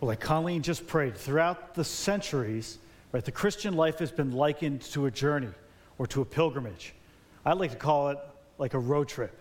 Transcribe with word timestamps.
Well, 0.00 0.08
like 0.08 0.20
Colleen 0.20 0.62
just 0.62 0.86
prayed, 0.86 1.16
throughout 1.16 1.74
the 1.74 1.84
centuries, 1.84 2.78
right, 3.10 3.24
the 3.24 3.32
Christian 3.32 3.74
life 3.74 3.98
has 3.98 4.12
been 4.12 4.30
likened 4.30 4.82
to 4.92 5.06
a 5.06 5.10
journey 5.10 5.50
or 5.98 6.06
to 6.08 6.22
a 6.22 6.24
pilgrimage. 6.24 6.94
I 7.44 7.54
like 7.54 7.72
to 7.72 7.76
call 7.76 8.10
it 8.10 8.18
like 8.58 8.74
a 8.74 8.78
road 8.78 9.08
trip. 9.08 9.36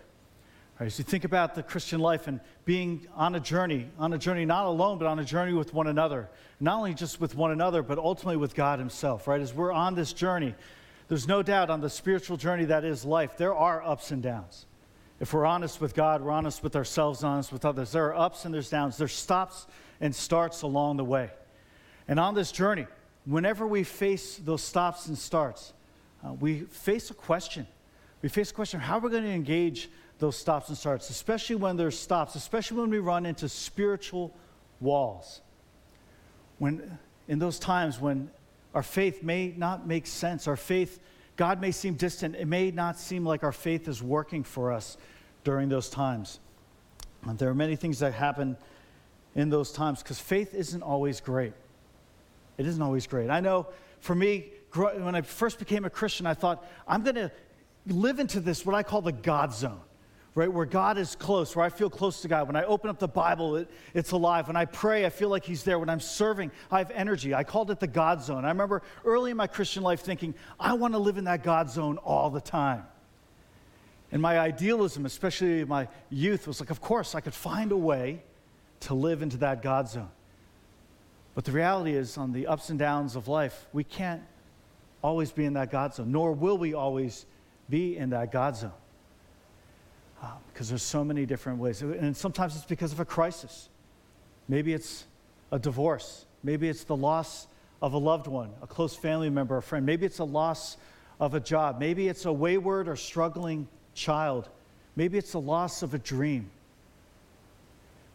Right, 0.79 0.87
as 0.87 0.97
you 0.97 1.03
think 1.03 1.25
about 1.25 1.53
the 1.53 1.63
Christian 1.63 1.99
life 1.99 2.27
and 2.27 2.39
being 2.65 3.07
on 3.15 3.35
a 3.35 3.39
journey, 3.39 3.87
on 3.99 4.13
a 4.13 4.17
journey 4.17 4.45
not 4.45 4.65
alone, 4.65 4.97
but 4.97 5.07
on 5.07 5.19
a 5.19 5.23
journey 5.23 5.53
with 5.53 5.73
one 5.73 5.87
another. 5.87 6.29
Not 6.59 6.77
only 6.77 6.93
just 6.93 7.21
with 7.21 7.35
one 7.35 7.51
another, 7.51 7.83
but 7.83 7.99
ultimately 7.99 8.37
with 8.37 8.55
God 8.55 8.79
Himself, 8.79 9.27
right? 9.27 9.41
As 9.41 9.53
we're 9.53 9.71
on 9.71 9.93
this 9.93 10.13
journey, 10.13 10.55
there's 11.07 11.27
no 11.27 11.43
doubt 11.43 11.69
on 11.69 11.81
the 11.81 11.89
spiritual 11.89 12.37
journey 12.37 12.65
that 12.65 12.83
is 12.83 13.05
life, 13.05 13.37
there 13.37 13.55
are 13.55 13.83
ups 13.83 14.11
and 14.11 14.23
downs. 14.23 14.65
If 15.19 15.33
we're 15.33 15.45
honest 15.45 15.81
with 15.81 15.95
God, 15.95 16.21
we're 16.21 16.31
honest 16.31 16.61
with 16.61 16.75
ourselves, 16.75 17.23
honest 17.23 17.51
with 17.51 17.65
others. 17.65 17.91
There 17.91 18.05
are 18.07 18.15
ups 18.15 18.45
and 18.45 18.53
there's 18.53 18.69
downs. 18.69 18.97
There's 18.97 19.13
stops 19.13 19.65
and 19.99 20.13
starts 20.13 20.61
along 20.61 20.97
the 20.97 21.05
way. 21.05 21.31
And 22.07 22.19
on 22.19 22.35
this 22.35 22.51
journey, 22.51 22.85
whenever 23.25 23.65
we 23.65 23.83
face 23.83 24.37
those 24.37 24.61
stops 24.61 25.07
and 25.07 25.17
starts, 25.17 25.73
uh, 26.23 26.33
we 26.33 26.61
face 26.61 27.09
a 27.09 27.13
question. 27.13 27.65
We 28.21 28.29
face 28.29 28.51
a 28.51 28.53
question 28.53 28.79
how 28.79 28.97
are 28.97 29.01
we 29.01 29.09
going 29.09 29.23
to 29.23 29.29
engage 29.29 29.89
those 30.19 30.35
stops 30.35 30.69
and 30.69 30.77
starts, 30.77 31.09
especially 31.09 31.55
when 31.55 31.77
there's 31.77 31.97
stops, 31.97 32.35
especially 32.35 32.77
when 32.79 32.89
we 32.89 32.99
run 32.99 33.25
into 33.25 33.47
spiritual 33.49 34.35
walls. 34.79 35.41
When, 36.57 36.97
in 37.27 37.39
those 37.39 37.59
times 37.59 37.99
when 37.99 38.31
our 38.73 38.83
faith 38.83 39.21
may 39.21 39.53
not 39.55 39.87
make 39.87 40.07
sense, 40.07 40.47
our 40.47 40.55
faith, 40.55 40.99
God 41.35 41.61
may 41.61 41.71
seem 41.71 41.93
distant, 41.93 42.35
it 42.35 42.47
may 42.47 42.71
not 42.71 42.97
seem 42.97 43.25
like 43.25 43.43
our 43.43 43.51
faith 43.51 43.87
is 43.87 44.01
working 44.01 44.43
for 44.43 44.71
us 44.71 44.97
during 45.47 45.69
those 45.69 45.87
times. 45.87 46.41
And 47.23 47.39
there 47.39 47.47
are 47.47 47.55
many 47.55 47.77
things 47.77 47.99
that 47.99 48.13
happen 48.13 48.57
in 49.33 49.49
those 49.49 49.71
times 49.71 50.03
because 50.03 50.19
faith 50.19 50.53
isn't 50.53 50.83
always 50.83 51.21
great. 51.21 51.53
It 52.57 52.65
isn't 52.65 52.81
always 52.81 53.07
great. 53.07 53.29
I 53.29 53.39
know 53.39 53.67
for 54.01 54.13
me, 54.13 54.47
when 54.73 55.15
I 55.15 55.21
first 55.21 55.57
became 55.57 55.85
a 55.85 55.89
Christian, 55.89 56.25
I 56.25 56.33
thought, 56.33 56.67
I'm 56.85 57.01
going 57.01 57.15
to 57.15 57.31
live 57.85 58.19
into 58.19 58.41
this, 58.41 58.65
what 58.65 58.75
I 58.75 58.83
call 58.83 59.01
the 59.01 59.13
God 59.13 59.53
zone 59.53 59.79
right? 60.35 60.53
Where 60.53 60.67
God 60.67 60.99
is 60.99 61.15
close, 61.15 61.55
where 61.55 61.65
I 61.65 61.69
feel 61.69 61.89
close 61.89 62.21
to 62.21 62.27
God. 62.27 62.45
When 62.45 62.55
I 62.55 62.63
open 62.65 62.91
up 62.91 62.99
the 62.99 63.07
Bible, 63.07 63.55
it, 63.55 63.71
it's 63.95 64.11
alive. 64.11 64.45
When 64.45 64.55
I 64.55 64.65
pray, 64.65 65.03
I 65.03 65.09
feel 65.09 65.29
like 65.29 65.43
He's 65.43 65.63
there. 65.63 65.79
When 65.79 65.89
I'm 65.89 65.99
serving, 65.99 66.51
I 66.69 66.77
have 66.77 66.91
energy. 66.91 67.33
I 67.33 67.43
called 67.43 67.71
it 67.71 67.79
the 67.79 67.87
God 67.87 68.21
zone. 68.21 68.45
I 68.45 68.49
remember 68.49 68.83
early 69.03 69.31
in 69.31 69.37
my 69.37 69.47
Christian 69.47 69.81
life 69.81 70.01
thinking, 70.01 70.35
I 70.59 70.73
want 70.73 70.93
to 70.93 70.99
live 70.99 71.17
in 71.17 71.23
that 71.23 71.41
God 71.41 71.71
zone 71.71 71.97
all 71.97 72.29
the 72.29 72.39
time. 72.39 72.83
And 74.11 74.21
my 74.21 74.39
idealism, 74.39 75.05
especially 75.05 75.65
my 75.65 75.87
youth, 76.09 76.47
was 76.47 76.59
like, 76.59 76.69
of 76.69 76.81
course, 76.81 77.13
I 77.15 77.21
could 77.21 77.33
find 77.33 77.71
a 77.71 77.77
way 77.77 78.23
to 78.81 78.93
live 78.93 79.21
into 79.21 79.37
that 79.37 79.61
God 79.61 79.89
zone. 79.89 80.09
But 81.35 81.45
the 81.45 81.51
reality 81.51 81.93
is, 81.93 82.17
on 82.17 82.31
the 82.31 82.47
ups 82.47 82.69
and 82.69 82.79
downs 82.79 83.15
of 83.15 83.27
life, 83.27 83.67
we 83.73 83.83
can't 83.83 84.23
always 85.03 85.31
be 85.31 85.45
in 85.45 85.53
that 85.53 85.71
God 85.71 85.93
zone, 85.93 86.11
nor 86.11 86.31
will 86.31 86.57
we 86.57 86.73
always 86.73 87.25
be 87.69 87.97
in 87.97 88.11
that 88.11 88.31
God 88.31 88.55
zone 88.55 88.71
because 90.51 90.67
um, 90.67 90.71
there's 90.73 90.83
so 90.83 91.03
many 91.03 91.25
different 91.25 91.59
ways. 91.59 91.81
And 91.81 92.15
sometimes 92.15 92.55
it's 92.55 92.65
because 92.65 92.91
of 92.91 92.99
a 92.99 93.05
crisis. 93.05 93.69
Maybe 94.47 94.73
it's 94.73 95.05
a 95.51 95.59
divorce. 95.59 96.25
Maybe 96.43 96.69
it's 96.69 96.83
the 96.83 96.95
loss 96.95 97.47
of 97.81 97.93
a 97.93 97.97
loved 97.97 98.27
one, 98.27 98.51
a 98.61 98.67
close 98.67 98.95
family 98.95 99.29
member, 99.29 99.57
a 99.57 99.61
friend. 99.61 99.85
Maybe 99.85 100.05
it's 100.05 100.19
a 100.19 100.23
loss 100.23 100.77
of 101.19 101.33
a 101.33 101.39
job. 101.39 101.79
Maybe 101.79 102.07
it's 102.07 102.25
a 102.25 102.33
wayward 102.33 102.87
or 102.87 102.95
struggling 102.95 103.67
child. 103.97 104.49
Maybe 104.95 105.17
it's 105.17 105.33
the 105.33 105.41
loss 105.41 105.83
of 105.83 105.93
a 105.93 105.97
dream. 105.97 106.49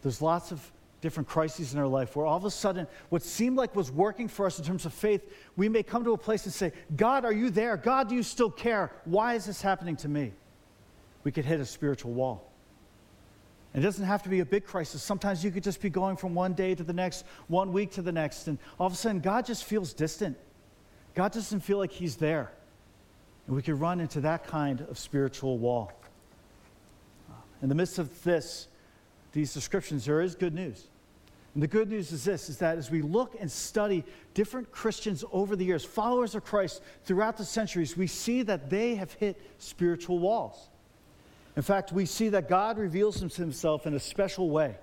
There's 0.01 0.21
lots 0.21 0.51
of 0.51 0.71
different 1.01 1.27
crises 1.29 1.73
in 1.73 1.79
our 1.79 1.87
life 1.87 2.15
where 2.15 2.25
all 2.25 2.37
of 2.37 2.45
a 2.45 2.51
sudden 2.51 2.87
what 3.09 3.21
seemed 3.21 3.57
like 3.57 3.75
was 3.75 3.91
working 3.91 4.27
for 4.27 4.45
us 4.45 4.57
in 4.57 4.65
terms 4.65 4.85
of 4.85 4.93
faith, 4.93 5.21
we 5.55 5.69
may 5.69 5.83
come 5.83 6.03
to 6.05 6.13
a 6.13 6.17
place 6.17 6.45
and 6.45 6.53
say, 6.53 6.71
God, 6.95 7.25
are 7.25 7.33
you 7.33 7.49
there? 7.49 7.77
God, 7.77 8.09
do 8.09 8.15
you 8.15 8.23
still 8.23 8.49
care? 8.49 8.91
Why 9.05 9.35
is 9.35 9.45
this 9.45 9.61
happening 9.61 9.95
to 9.97 10.07
me? 10.07 10.33
we 11.23 11.31
could 11.31 11.45
hit 11.45 11.59
a 11.59 11.65
spiritual 11.65 12.11
wall. 12.11 12.49
It 13.73 13.79
doesn't 13.79 14.05
have 14.05 14.21
to 14.23 14.29
be 14.29 14.41
a 14.41 14.45
big 14.45 14.65
crisis. 14.65 15.01
Sometimes 15.01 15.43
you 15.43 15.49
could 15.49 15.63
just 15.63 15.81
be 15.81 15.89
going 15.89 16.15
from 16.15 16.35
one 16.35 16.53
day 16.53 16.75
to 16.75 16.83
the 16.83 16.93
next, 16.93 17.25
one 17.47 17.73
week 17.73 17.91
to 17.93 18.01
the 18.01 18.11
next, 18.11 18.47
and 18.47 18.59
all 18.79 18.85
of 18.85 18.93
a 18.93 18.95
sudden 18.95 19.19
God 19.19 19.45
just 19.45 19.63
feels 19.63 19.93
distant. 19.93 20.37
God 21.15 21.31
doesn't 21.31 21.61
feel 21.61 21.79
like 21.79 21.91
He's 21.91 22.17
there. 22.17 22.51
And 23.47 23.55
we 23.55 23.61
could 23.61 23.79
run 23.79 23.99
into 23.99 24.21
that 24.21 24.45
kind 24.45 24.81
of 24.81 24.97
spiritual 24.97 25.57
wall. 25.57 25.91
In 27.61 27.69
the 27.69 27.75
midst 27.75 27.99
of 27.99 28.23
this, 28.23 28.67
these 29.31 29.53
descriptions, 29.53 30.05
there 30.05 30.21
is 30.21 30.35
good 30.35 30.53
news. 30.53 30.87
And 31.53 31.61
the 31.61 31.67
good 31.67 31.89
news 31.89 32.11
is 32.11 32.23
this 32.23 32.49
is 32.49 32.57
that 32.57 32.77
as 32.77 32.89
we 32.89 33.01
look 33.01 33.35
and 33.39 33.51
study 33.51 34.03
different 34.33 34.71
Christians 34.71 35.23
over 35.31 35.55
the 35.55 35.63
years, 35.63 35.85
followers 35.85 36.35
of 36.35 36.43
Christ 36.43 36.81
throughout 37.05 37.37
the 37.37 37.45
centuries, 37.45 37.95
we 37.95 38.07
see 38.07 38.41
that 38.43 38.69
they 38.69 38.95
have 38.95 39.13
hit 39.13 39.39
spiritual 39.59 40.19
walls. 40.19 40.69
In 41.55 41.61
fact, 41.61 41.91
we 41.91 42.05
see 42.05 42.29
that 42.29 42.49
God 42.49 42.79
reveals 42.79 43.19
himself 43.35 43.85
in 43.85 43.93
a 43.93 43.99
special 43.99 44.49
way 44.49 44.75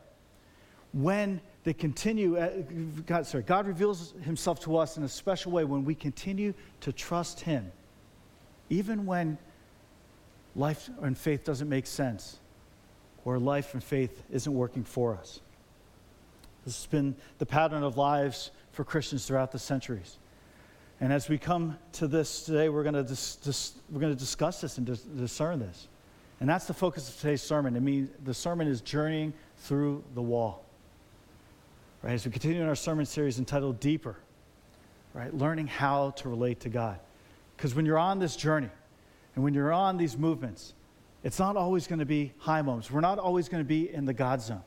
when 0.92 1.40
they 1.64 1.72
continue, 1.72 2.36
uh, 2.36 2.50
God, 3.06 3.26
sorry, 3.26 3.44
God 3.44 3.66
reveals 3.66 4.14
himself 4.22 4.60
to 4.60 4.76
us 4.76 4.96
in 4.96 5.02
a 5.02 5.08
special 5.08 5.52
way 5.52 5.64
when 5.64 5.84
we 5.84 5.94
continue 5.94 6.54
to 6.80 6.92
trust 6.92 7.40
him, 7.40 7.70
even 8.70 9.04
when 9.04 9.36
life 10.56 10.88
and 11.02 11.18
faith 11.18 11.44
doesn't 11.44 11.68
make 11.68 11.86
sense 11.86 12.38
or 13.24 13.38
life 13.38 13.74
and 13.74 13.84
faith 13.84 14.22
isn't 14.30 14.54
working 14.54 14.84
for 14.84 15.16
us. 15.16 15.40
This 16.64 16.76
has 16.76 16.86
been 16.86 17.14
the 17.38 17.46
pattern 17.46 17.82
of 17.82 17.96
lives 17.96 18.50
for 18.72 18.84
Christians 18.84 19.26
throughout 19.26 19.52
the 19.52 19.58
centuries. 19.58 20.18
And 21.00 21.12
as 21.12 21.28
we 21.28 21.38
come 21.38 21.78
to 21.92 22.06
this 22.06 22.42
today, 22.42 22.68
we're 22.68 22.82
going 22.82 22.94
to, 22.94 23.02
dis- 23.02 23.36
dis- 23.36 23.72
we're 23.90 24.00
going 24.00 24.12
to 24.12 24.18
discuss 24.18 24.60
this 24.60 24.78
and 24.78 24.86
dis- 24.86 25.02
discern 25.02 25.58
this. 25.58 25.88
And 26.40 26.48
that's 26.48 26.66
the 26.66 26.74
focus 26.74 27.08
of 27.08 27.18
today's 27.18 27.42
sermon. 27.42 27.76
I 27.76 27.80
mean, 27.80 28.10
the 28.24 28.34
sermon 28.34 28.66
is 28.68 28.80
journeying 28.80 29.32
through 29.58 30.04
the 30.14 30.22
wall. 30.22 30.64
Right? 32.02 32.12
As 32.12 32.24
we 32.24 32.32
continue 32.32 32.62
in 32.62 32.68
our 32.68 32.74
sermon 32.74 33.06
series 33.06 33.38
entitled 33.38 33.80
Deeper, 33.80 34.16
right? 35.12 35.34
Learning 35.34 35.66
how 35.66 36.10
to 36.10 36.28
relate 36.28 36.60
to 36.60 36.68
God. 36.68 36.98
Because 37.60 37.74
when 37.74 37.84
you're 37.84 37.98
on 37.98 38.18
this 38.18 38.36
journey 38.36 38.70
and 39.34 39.44
when 39.44 39.52
you're 39.52 39.70
on 39.70 39.98
these 39.98 40.16
movements, 40.16 40.72
it's 41.22 41.38
not 41.38 41.58
always 41.58 41.86
going 41.86 41.98
to 41.98 42.06
be 42.06 42.32
high 42.38 42.62
moments. 42.62 42.90
We're 42.90 43.02
not 43.02 43.18
always 43.18 43.50
going 43.50 43.62
to 43.62 43.68
be 43.68 43.92
in 43.92 44.06
the 44.06 44.14
God 44.14 44.40
zone. 44.40 44.62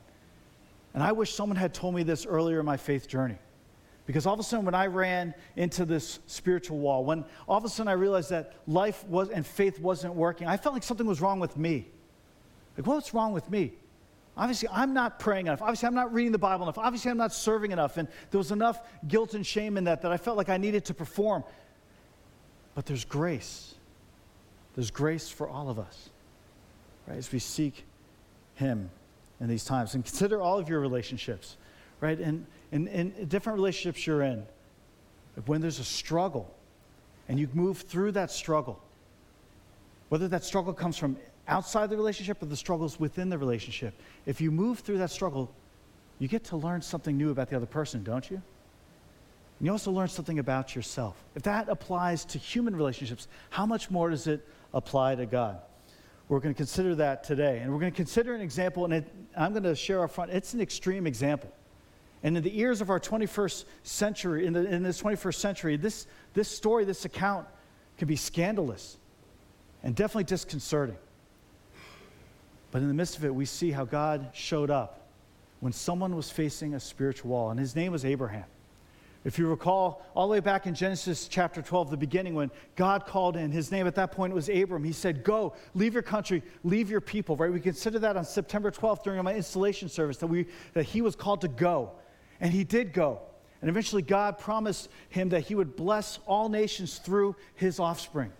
And 0.94 1.02
I 1.02 1.10
wish 1.10 1.34
someone 1.34 1.56
had 1.56 1.74
told 1.74 1.96
me 1.96 2.04
this 2.04 2.24
earlier 2.24 2.60
in 2.60 2.66
my 2.66 2.76
faith 2.76 3.08
journey. 3.08 3.38
Because 4.06 4.26
all 4.26 4.34
of 4.34 4.38
a 4.38 4.44
sudden, 4.44 4.64
when 4.64 4.76
I 4.76 4.86
ran 4.86 5.34
into 5.56 5.84
this 5.84 6.20
spiritual 6.26 6.78
wall, 6.78 7.04
when 7.04 7.24
all 7.48 7.58
of 7.58 7.64
a 7.64 7.68
sudden 7.68 7.88
I 7.88 7.94
realized 7.94 8.30
that 8.30 8.54
life 8.68 9.04
was 9.08 9.28
and 9.28 9.44
faith 9.44 9.80
wasn't 9.80 10.14
working, 10.14 10.46
I 10.46 10.56
felt 10.56 10.76
like 10.76 10.84
something 10.84 11.06
was 11.06 11.20
wrong 11.20 11.40
with 11.40 11.56
me. 11.56 11.88
Like, 12.78 12.86
what's 12.86 13.12
wrong 13.12 13.32
with 13.32 13.50
me? 13.50 13.72
Obviously, 14.36 14.68
I'm 14.70 14.94
not 14.94 15.18
praying 15.18 15.48
enough. 15.48 15.62
Obviously, 15.62 15.88
I'm 15.88 15.94
not 15.96 16.14
reading 16.14 16.30
the 16.30 16.38
Bible 16.38 16.62
enough. 16.62 16.78
Obviously, 16.78 17.10
I'm 17.10 17.16
not 17.16 17.32
serving 17.32 17.72
enough. 17.72 17.96
And 17.96 18.06
there 18.30 18.38
was 18.38 18.52
enough 18.52 18.78
guilt 19.08 19.34
and 19.34 19.44
shame 19.44 19.76
in 19.76 19.84
that 19.84 20.02
that 20.02 20.12
I 20.12 20.16
felt 20.16 20.36
like 20.36 20.48
I 20.48 20.58
needed 20.58 20.84
to 20.84 20.94
perform. 20.94 21.42
But 22.74 22.86
there's 22.86 23.04
grace. 23.04 23.74
There's 24.74 24.90
grace 24.90 25.28
for 25.28 25.48
all 25.48 25.68
of 25.68 25.78
us, 25.78 26.10
right? 27.06 27.16
As 27.16 27.30
we 27.30 27.38
seek 27.38 27.84
Him 28.56 28.90
in 29.40 29.48
these 29.48 29.64
times. 29.64 29.94
And 29.94 30.04
consider 30.04 30.40
all 30.40 30.58
of 30.58 30.68
your 30.68 30.80
relationships, 30.80 31.56
right? 32.00 32.18
And 32.18 32.46
in, 32.72 32.88
in 32.88 33.28
different 33.28 33.56
relationships 33.56 34.06
you're 34.06 34.22
in, 34.22 34.44
when 35.46 35.60
there's 35.60 35.78
a 35.78 35.84
struggle 35.84 36.52
and 37.28 37.38
you 37.38 37.48
move 37.52 37.78
through 37.78 38.12
that 38.12 38.30
struggle, 38.30 38.80
whether 40.08 40.28
that 40.28 40.44
struggle 40.44 40.72
comes 40.72 40.96
from 40.96 41.16
outside 41.48 41.90
the 41.90 41.96
relationship 41.96 42.42
or 42.42 42.46
the 42.46 42.56
struggles 42.56 42.98
within 42.98 43.28
the 43.28 43.38
relationship, 43.38 43.94
if 44.26 44.40
you 44.40 44.50
move 44.50 44.80
through 44.80 44.98
that 44.98 45.10
struggle, 45.10 45.50
you 46.18 46.28
get 46.28 46.44
to 46.44 46.56
learn 46.56 46.82
something 46.82 47.16
new 47.16 47.30
about 47.30 47.50
the 47.50 47.56
other 47.56 47.66
person, 47.66 48.02
don't 48.04 48.30
you? 48.30 48.40
And 49.58 49.66
you 49.66 49.72
also 49.72 49.90
learn 49.90 50.08
something 50.08 50.38
about 50.38 50.74
yourself. 50.74 51.16
If 51.34 51.42
that 51.44 51.68
applies 51.68 52.24
to 52.26 52.38
human 52.38 52.74
relationships, 52.74 53.28
how 53.50 53.66
much 53.66 53.90
more 53.90 54.10
does 54.10 54.26
it 54.26 54.46
apply 54.72 55.14
to 55.16 55.26
God? 55.26 55.58
We're 56.28 56.40
going 56.40 56.54
to 56.54 56.56
consider 56.56 56.94
that 56.96 57.22
today. 57.22 57.58
And 57.58 57.72
we're 57.72 57.78
going 57.78 57.92
to 57.92 57.96
consider 57.96 58.34
an 58.34 58.40
example, 58.40 58.84
and 58.84 58.94
it, 58.94 59.14
I'm 59.36 59.52
going 59.52 59.62
to 59.64 59.76
share 59.76 60.02
up 60.02 60.10
front. 60.10 60.30
It's 60.32 60.54
an 60.54 60.60
extreme 60.60 61.06
example. 61.06 61.52
And 62.22 62.36
in 62.36 62.42
the 62.42 62.58
ears 62.58 62.80
of 62.80 62.88
our 62.88 62.98
21st 62.98 63.66
century, 63.82 64.46
in, 64.46 64.54
the, 64.54 64.64
in 64.64 64.82
this 64.82 65.02
21st 65.02 65.34
century, 65.34 65.76
this, 65.76 66.06
this 66.32 66.48
story, 66.48 66.84
this 66.84 67.04
account 67.04 67.46
can 67.98 68.08
be 68.08 68.16
scandalous 68.16 68.96
and 69.82 69.94
definitely 69.94 70.24
disconcerting. 70.24 70.96
But 72.70 72.80
in 72.80 72.88
the 72.88 72.94
midst 72.94 73.18
of 73.18 73.24
it, 73.24 73.34
we 73.34 73.44
see 73.44 73.70
how 73.70 73.84
God 73.84 74.30
showed 74.32 74.70
up 74.70 75.06
when 75.60 75.72
someone 75.72 76.16
was 76.16 76.30
facing 76.30 76.74
a 76.74 76.80
spiritual 76.80 77.30
wall, 77.30 77.50
and 77.50 77.60
his 77.60 77.76
name 77.76 77.92
was 77.92 78.04
Abraham. 78.04 78.46
If 79.24 79.38
you 79.38 79.48
recall, 79.48 80.04
all 80.14 80.28
the 80.28 80.32
way 80.32 80.40
back 80.40 80.66
in 80.66 80.74
Genesis 80.74 81.28
chapter 81.28 81.62
12, 81.62 81.90
the 81.90 81.96
beginning, 81.96 82.34
when 82.34 82.50
God 82.76 83.06
called 83.06 83.36
in, 83.36 83.50
his 83.50 83.72
name 83.72 83.86
at 83.86 83.94
that 83.94 84.12
point 84.12 84.34
was 84.34 84.50
Abram. 84.50 84.84
He 84.84 84.92
said, 84.92 85.24
Go, 85.24 85.54
leave 85.72 85.94
your 85.94 86.02
country, 86.02 86.42
leave 86.62 86.90
your 86.90 87.00
people, 87.00 87.34
right? 87.34 87.50
We 87.50 87.58
considered 87.58 88.00
that 88.00 88.18
on 88.18 88.26
September 88.26 88.70
12th 88.70 89.02
during 89.02 89.24
my 89.24 89.34
installation 89.34 89.88
service 89.88 90.18
that, 90.18 90.26
we, 90.26 90.46
that 90.74 90.84
he 90.84 91.00
was 91.00 91.16
called 91.16 91.40
to 91.40 91.48
go 91.48 91.92
And 92.38 92.52
he 92.52 92.64
did 92.64 92.92
go. 92.92 93.20
And 93.62 93.70
eventually, 93.70 94.02
God 94.02 94.38
promised 94.38 94.90
him 95.08 95.30
that 95.30 95.40
he 95.40 95.54
would 95.54 95.74
bless 95.74 96.18
all 96.26 96.50
nations 96.50 96.98
through 96.98 97.34
his 97.54 97.80
offspring. 97.80 98.30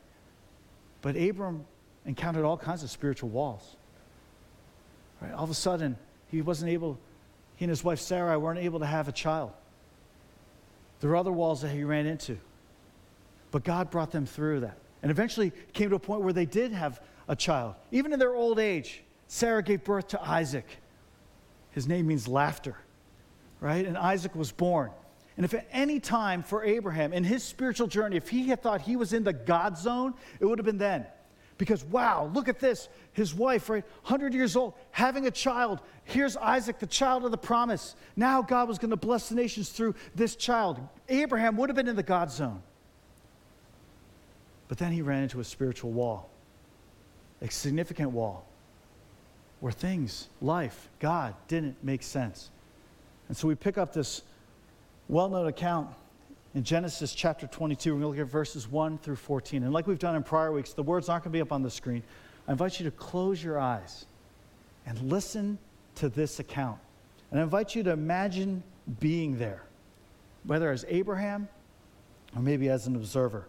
But 1.00 1.16
Abram 1.16 1.64
encountered 2.04 2.44
all 2.44 2.58
kinds 2.58 2.82
of 2.82 2.90
spiritual 2.90 3.30
walls. 3.30 3.76
Right? 5.22 5.32
All 5.32 5.44
of 5.44 5.50
a 5.50 5.54
sudden, 5.54 5.96
he 6.28 6.42
wasn't 6.42 6.70
able, 6.72 6.98
he 7.56 7.64
and 7.64 7.70
his 7.70 7.82
wife 7.82 8.00
Sarai 8.00 8.36
weren't 8.36 8.58
able 8.58 8.80
to 8.80 8.86
have 8.86 9.08
a 9.08 9.12
child. 9.12 9.52
There 11.04 11.10
were 11.10 11.16
other 11.16 11.32
walls 11.32 11.60
that 11.60 11.68
he 11.68 11.84
ran 11.84 12.06
into. 12.06 12.38
But 13.50 13.62
God 13.62 13.90
brought 13.90 14.10
them 14.10 14.24
through 14.24 14.60
that. 14.60 14.78
And 15.02 15.10
eventually 15.10 15.52
came 15.74 15.90
to 15.90 15.96
a 15.96 15.98
point 15.98 16.22
where 16.22 16.32
they 16.32 16.46
did 16.46 16.72
have 16.72 16.98
a 17.28 17.36
child. 17.36 17.74
Even 17.92 18.14
in 18.14 18.18
their 18.18 18.34
old 18.34 18.58
age, 18.58 19.02
Sarah 19.28 19.62
gave 19.62 19.84
birth 19.84 20.08
to 20.08 20.22
Isaac. 20.22 20.64
His 21.72 21.86
name 21.86 22.06
means 22.06 22.26
laughter, 22.26 22.78
right? 23.60 23.84
And 23.84 23.98
Isaac 23.98 24.34
was 24.34 24.50
born. 24.50 24.92
And 25.36 25.44
if 25.44 25.52
at 25.52 25.68
any 25.72 26.00
time 26.00 26.42
for 26.42 26.64
Abraham 26.64 27.12
in 27.12 27.22
his 27.22 27.42
spiritual 27.42 27.86
journey, 27.86 28.16
if 28.16 28.30
he 28.30 28.48
had 28.48 28.62
thought 28.62 28.80
he 28.80 28.96
was 28.96 29.12
in 29.12 29.24
the 29.24 29.34
God 29.34 29.76
zone, 29.76 30.14
it 30.40 30.46
would 30.46 30.58
have 30.58 30.64
been 30.64 30.78
then. 30.78 31.04
Because, 31.56 31.84
wow, 31.84 32.30
look 32.34 32.48
at 32.48 32.58
this. 32.58 32.88
His 33.12 33.34
wife, 33.34 33.70
right, 33.70 33.84
100 34.02 34.34
years 34.34 34.56
old, 34.56 34.74
having 34.90 35.26
a 35.26 35.30
child. 35.30 35.80
Here's 36.04 36.36
Isaac, 36.36 36.78
the 36.80 36.86
child 36.86 37.24
of 37.24 37.30
the 37.30 37.38
promise. 37.38 37.94
Now 38.16 38.42
God 38.42 38.68
was 38.68 38.78
going 38.78 38.90
to 38.90 38.96
bless 38.96 39.28
the 39.28 39.36
nations 39.36 39.68
through 39.70 39.94
this 40.14 40.34
child. 40.34 40.80
Abraham 41.08 41.56
would 41.56 41.68
have 41.68 41.76
been 41.76 41.88
in 41.88 41.96
the 41.96 42.02
God 42.02 42.30
zone. 42.30 42.62
But 44.66 44.78
then 44.78 44.92
he 44.92 45.02
ran 45.02 45.22
into 45.22 45.40
a 45.40 45.44
spiritual 45.44 45.92
wall, 45.92 46.28
a 47.40 47.50
significant 47.50 48.10
wall, 48.10 48.46
where 49.60 49.72
things, 49.72 50.28
life, 50.40 50.88
God 50.98 51.34
didn't 51.46 51.76
make 51.84 52.02
sense. 52.02 52.50
And 53.28 53.36
so 53.36 53.46
we 53.46 53.54
pick 53.54 53.78
up 53.78 53.92
this 53.92 54.22
well 55.08 55.28
known 55.28 55.46
account 55.46 55.94
in 56.54 56.62
Genesis 56.62 57.14
chapter 57.14 57.46
22. 57.46 57.92
We're 57.92 58.00
going 58.00 58.14
to 58.14 58.20
look 58.20 58.26
at 58.26 58.32
verses 58.32 58.68
1 58.68 58.98
through 58.98 59.16
14. 59.16 59.64
And 59.64 59.72
like 59.72 59.86
we've 59.86 59.98
done 59.98 60.14
in 60.14 60.22
prior 60.22 60.52
weeks, 60.52 60.72
the 60.72 60.82
words 60.82 61.08
aren't 61.08 61.24
going 61.24 61.32
to 61.32 61.36
be 61.36 61.40
up 61.40 61.52
on 61.52 61.62
the 61.62 61.70
screen. 61.70 62.02
I 62.46 62.52
invite 62.52 62.78
you 62.78 62.84
to 62.84 62.92
close 62.92 63.42
your 63.42 63.58
eyes 63.58 64.06
and 64.86 65.10
listen 65.10 65.58
to 65.96 66.08
this 66.08 66.38
account. 66.38 66.78
And 67.30 67.40
I 67.40 67.42
invite 67.42 67.74
you 67.74 67.82
to 67.82 67.90
imagine 67.90 68.62
being 69.00 69.38
there, 69.38 69.64
whether 70.44 70.70
as 70.70 70.84
Abraham 70.88 71.48
or 72.36 72.42
maybe 72.42 72.68
as 72.68 72.86
an 72.86 72.94
observer. 72.94 73.48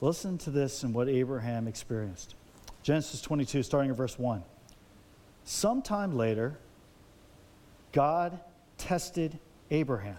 Listen 0.00 0.38
to 0.38 0.50
this 0.50 0.84
and 0.84 0.94
what 0.94 1.08
Abraham 1.08 1.66
experienced. 1.66 2.34
Genesis 2.82 3.20
22, 3.20 3.62
starting 3.62 3.90
at 3.90 3.96
verse 3.96 4.18
1. 4.18 4.42
Sometime 5.44 6.16
later, 6.16 6.56
God 7.92 8.38
tested 8.78 9.38
Abraham 9.70 10.18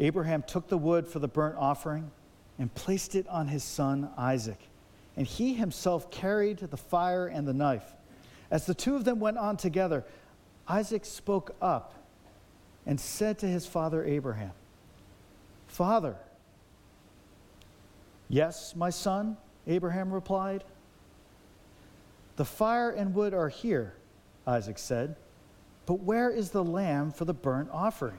Abraham 0.00 0.42
took 0.42 0.68
the 0.68 0.78
wood 0.78 1.06
for 1.06 1.18
the 1.18 1.28
burnt 1.28 1.56
offering 1.58 2.10
and 2.58 2.72
placed 2.74 3.14
it 3.14 3.26
on 3.28 3.48
his 3.48 3.62
son 3.64 4.10
Isaac, 4.16 4.58
and 5.16 5.26
he 5.26 5.54
himself 5.54 6.10
carried 6.10 6.58
the 6.58 6.76
fire 6.76 7.26
and 7.26 7.46
the 7.46 7.52
knife. 7.52 7.94
As 8.50 8.66
the 8.66 8.74
two 8.74 8.96
of 8.96 9.04
them 9.04 9.20
went 9.20 9.38
on 9.38 9.56
together, 9.56 10.04
Isaac 10.68 11.04
spoke 11.04 11.54
up 11.60 11.94
and 12.86 13.00
said 13.00 13.38
to 13.38 13.46
his 13.46 13.66
father 13.66 14.04
Abraham, 14.04 14.52
Father, 15.66 16.16
Yes, 18.28 18.74
my 18.74 18.90
son, 18.90 19.36
Abraham 19.66 20.12
replied. 20.12 20.64
The 22.36 22.44
fire 22.44 22.90
and 22.90 23.14
wood 23.14 23.34
are 23.34 23.48
here, 23.48 23.94
Isaac 24.46 24.78
said, 24.78 25.16
but 25.86 26.00
where 26.00 26.30
is 26.30 26.50
the 26.50 26.64
lamb 26.64 27.12
for 27.12 27.24
the 27.24 27.34
burnt 27.34 27.68
offering? 27.70 28.18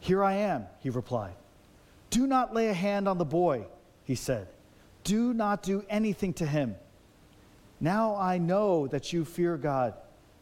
Here 0.00 0.22
I 0.22 0.34
am, 0.34 0.66
he 0.80 0.90
replied. 0.90 1.34
Do 2.10 2.26
not 2.26 2.54
lay 2.54 2.68
a 2.68 2.74
hand 2.74 3.08
on 3.08 3.18
the 3.18 3.24
boy, 3.24 3.66
he 4.04 4.14
said. 4.14 4.48
Do 5.04 5.34
not 5.34 5.62
do 5.62 5.84
anything 5.88 6.32
to 6.34 6.46
him. 6.46 6.76
Now 7.80 8.16
I 8.16 8.38
know 8.38 8.86
that 8.88 9.12
you 9.12 9.24
fear 9.24 9.56
God, 9.56 9.94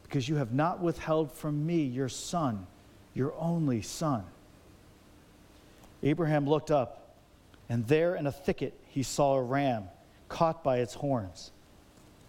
because 0.02 0.28
you 0.28 0.36
have 0.36 0.52
not 0.52 0.80
withheld 0.80 1.32
from 1.32 1.66
me 1.66 1.82
your 1.82 2.08
son, 2.08 2.66
your 3.14 3.34
only 3.38 3.82
son. 3.82 4.24
Abraham 6.02 6.48
looked 6.48 6.70
up, 6.70 7.14
and 7.68 7.86
there 7.88 8.14
in 8.14 8.26
a 8.26 8.32
thicket 8.32 8.78
he 8.88 9.02
saw 9.02 9.34
a 9.34 9.42
ram 9.42 9.84
caught 10.28 10.62
by 10.62 10.78
its 10.78 10.94
horns. 10.94 11.50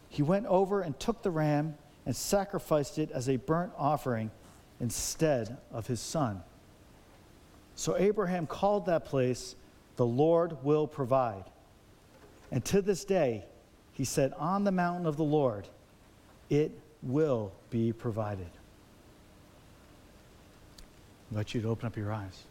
He 0.10 0.24
went 0.24 0.46
over 0.48 0.82
and 0.82 1.00
took 1.00 1.22
the 1.22 1.30
ram 1.30 1.76
and 2.06 2.16
sacrificed 2.16 2.98
it 2.98 3.12
as 3.12 3.28
a 3.30 3.36
burnt 3.36 3.74
offering 3.78 4.32
instead 4.80 5.58
of 5.72 5.88
his 5.88 6.00
son. 6.00 6.42
So 7.78 7.96
Abraham 7.96 8.48
called 8.48 8.88
that 8.88 9.06
place, 9.06 9.56
the 9.98 10.06
Lord 10.06 10.64
will 10.64 10.88
provide. 10.88 11.44
And 12.52 12.66
to 12.66 12.82
this 12.82 13.06
day, 13.06 13.46
he 13.94 14.04
said, 14.04 14.34
On 14.40 14.64
the 14.64 14.72
mountain 14.72 15.06
of 15.06 15.16
the 15.16 15.24
Lord, 15.24 15.68
it 16.50 16.72
will 17.04 17.52
be 17.70 17.94
provided. 17.94 18.50
I 20.80 21.36
invite 21.36 21.54
you 21.54 21.62
to 21.62 21.70
open 21.70 21.86
up 21.86 21.96
your 21.96 22.12
eyes. 22.12 22.44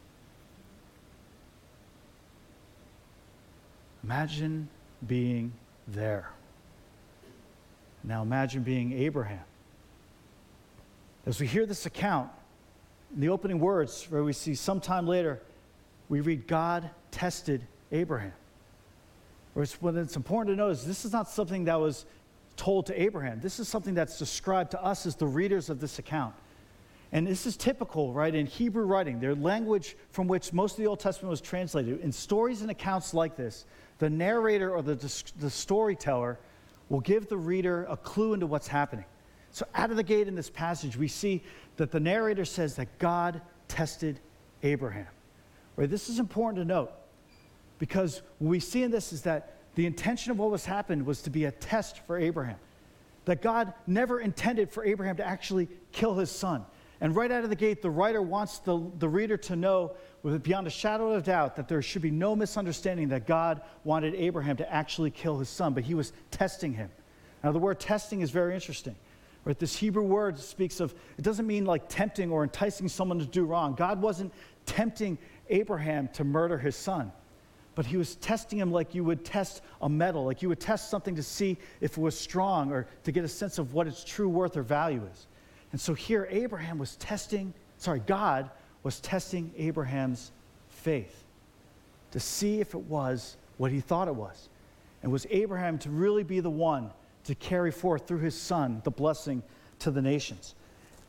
Imagine 4.04 4.68
being 5.08 5.52
there. 5.88 6.30
Now 8.04 8.22
imagine 8.22 8.62
being 8.62 8.92
Abraham. 8.92 9.42
As 11.26 11.40
we 11.40 11.48
hear 11.48 11.66
this 11.66 11.84
account, 11.84 12.30
in 13.14 13.20
the 13.20 13.28
opening 13.28 13.58
words, 13.58 14.06
where 14.10 14.24
we 14.24 14.32
see 14.32 14.54
sometime 14.54 15.06
later, 15.06 15.40
we 16.08 16.20
read, 16.20 16.46
God 16.46 16.90
tested 17.10 17.66
Abraham. 17.92 18.32
what 19.54 19.94
it's 19.94 20.16
important 20.16 20.52
to 20.52 20.56
know 20.56 20.68
is 20.68 20.84
this 20.84 21.04
is 21.04 21.12
not 21.12 21.28
something 21.28 21.64
that 21.64 21.80
was 21.80 22.06
told 22.56 22.86
to 22.86 23.00
Abraham. 23.00 23.40
This 23.40 23.58
is 23.58 23.68
something 23.68 23.94
that's 23.94 24.18
described 24.18 24.70
to 24.72 24.82
us 24.82 25.06
as 25.06 25.16
the 25.16 25.26
readers 25.26 25.70
of 25.70 25.80
this 25.80 25.98
account. 25.98 26.34
And 27.12 27.26
this 27.26 27.46
is 27.46 27.56
typical, 27.56 28.12
right, 28.12 28.34
in 28.34 28.46
Hebrew 28.46 28.84
writing, 28.84 29.20
their 29.20 29.34
language 29.34 29.96
from 30.10 30.26
which 30.26 30.52
most 30.52 30.72
of 30.72 30.78
the 30.78 30.86
Old 30.86 31.00
Testament 31.00 31.30
was 31.30 31.40
translated. 31.40 32.00
In 32.00 32.10
stories 32.10 32.62
and 32.62 32.70
accounts 32.70 33.14
like 33.14 33.36
this, 33.36 33.64
the 33.98 34.10
narrator 34.10 34.74
or 34.74 34.82
the, 34.82 34.96
the 35.38 35.50
storyteller 35.50 36.38
will 36.88 37.00
give 37.00 37.28
the 37.28 37.36
reader 37.36 37.86
a 37.88 37.96
clue 37.96 38.34
into 38.34 38.46
what's 38.46 38.68
happening. 38.68 39.04
So, 39.50 39.66
out 39.74 39.90
of 39.90 39.96
the 39.96 40.02
gate 40.02 40.28
in 40.28 40.34
this 40.34 40.50
passage, 40.50 40.96
we 40.96 41.08
see 41.08 41.42
that 41.76 41.90
the 41.90 42.00
narrator 42.00 42.44
says 42.44 42.76
that 42.76 42.98
God 42.98 43.40
tested 43.68 44.20
Abraham. 44.62 45.06
Right? 45.76 45.90
This 45.90 46.08
is 46.08 46.18
important 46.18 46.62
to 46.62 46.64
note 46.64 46.92
because 47.78 48.22
what 48.38 48.48
we 48.48 48.60
see 48.60 48.82
in 48.82 48.90
this 48.90 49.12
is 49.12 49.22
that 49.22 49.56
the 49.74 49.86
intention 49.86 50.32
of 50.32 50.38
what 50.38 50.50
was 50.50 50.64
happened 50.64 51.04
was 51.04 51.22
to 51.22 51.30
be 51.30 51.44
a 51.44 51.50
test 51.50 52.00
for 52.06 52.18
Abraham. 52.18 52.56
That 53.26 53.42
God 53.42 53.74
never 53.86 54.20
intended 54.20 54.70
for 54.70 54.84
Abraham 54.84 55.16
to 55.16 55.26
actually 55.26 55.68
kill 55.92 56.14
his 56.14 56.30
son. 56.30 56.64
And 57.00 57.14
right 57.14 57.30
out 57.30 57.44
of 57.44 57.50
the 57.50 57.56
gate, 57.56 57.82
the 57.82 57.90
writer 57.90 58.22
wants 58.22 58.58
the, 58.60 58.90
the 58.98 59.08
reader 59.08 59.36
to 59.36 59.56
know, 59.56 59.96
beyond 60.42 60.66
a 60.66 60.70
shadow 60.70 61.12
of 61.12 61.24
doubt, 61.24 61.56
that 61.56 61.68
there 61.68 61.82
should 61.82 62.00
be 62.00 62.10
no 62.10 62.34
misunderstanding 62.34 63.08
that 63.08 63.26
God 63.26 63.60
wanted 63.84 64.14
Abraham 64.14 64.56
to 64.56 64.72
actually 64.72 65.10
kill 65.10 65.38
his 65.38 65.50
son, 65.50 65.74
but 65.74 65.84
he 65.84 65.92
was 65.92 66.14
testing 66.30 66.72
him. 66.72 66.88
Now, 67.44 67.52
the 67.52 67.58
word 67.58 67.78
testing 67.78 68.22
is 68.22 68.30
very 68.30 68.54
interesting. 68.54 68.96
Right? 69.46 69.56
This 69.56 69.76
Hebrew 69.76 70.02
word 70.02 70.40
speaks 70.40 70.80
of, 70.80 70.92
it 71.16 71.22
doesn't 71.22 71.46
mean 71.46 71.64
like 71.64 71.88
tempting 71.88 72.32
or 72.32 72.42
enticing 72.42 72.88
someone 72.88 73.20
to 73.20 73.24
do 73.24 73.44
wrong. 73.44 73.74
God 73.74 74.02
wasn't 74.02 74.32
tempting 74.66 75.16
Abraham 75.48 76.08
to 76.14 76.24
murder 76.24 76.58
his 76.58 76.74
son, 76.74 77.12
but 77.76 77.86
he 77.86 77.96
was 77.96 78.16
testing 78.16 78.58
him 78.58 78.72
like 78.72 78.92
you 78.92 79.04
would 79.04 79.24
test 79.24 79.62
a 79.80 79.88
metal, 79.88 80.24
like 80.24 80.42
you 80.42 80.48
would 80.48 80.58
test 80.58 80.90
something 80.90 81.14
to 81.14 81.22
see 81.22 81.56
if 81.80 81.92
it 81.92 82.00
was 82.00 82.18
strong 82.18 82.72
or 82.72 82.88
to 83.04 83.12
get 83.12 83.24
a 83.24 83.28
sense 83.28 83.58
of 83.58 83.72
what 83.72 83.86
its 83.86 84.02
true 84.02 84.28
worth 84.28 84.56
or 84.56 84.64
value 84.64 85.06
is. 85.12 85.28
And 85.70 85.80
so 85.80 85.94
here, 85.94 86.26
Abraham 86.28 86.76
was 86.78 86.96
testing, 86.96 87.54
sorry, 87.78 88.00
God 88.00 88.50
was 88.82 88.98
testing 88.98 89.52
Abraham's 89.56 90.32
faith 90.70 91.22
to 92.10 92.18
see 92.18 92.60
if 92.60 92.74
it 92.74 92.82
was 92.82 93.36
what 93.58 93.70
he 93.70 93.78
thought 93.78 94.08
it 94.08 94.14
was. 94.16 94.48
And 95.04 95.12
was 95.12 95.24
Abraham 95.30 95.78
to 95.78 95.90
really 95.90 96.24
be 96.24 96.40
the 96.40 96.50
one 96.50 96.90
to 97.26 97.34
carry 97.34 97.70
forth 97.70 98.06
through 98.06 98.20
his 98.20 98.38
son 98.38 98.80
the 98.84 98.90
blessing 98.90 99.42
to 99.80 99.90
the 99.90 100.02
nations? 100.02 100.54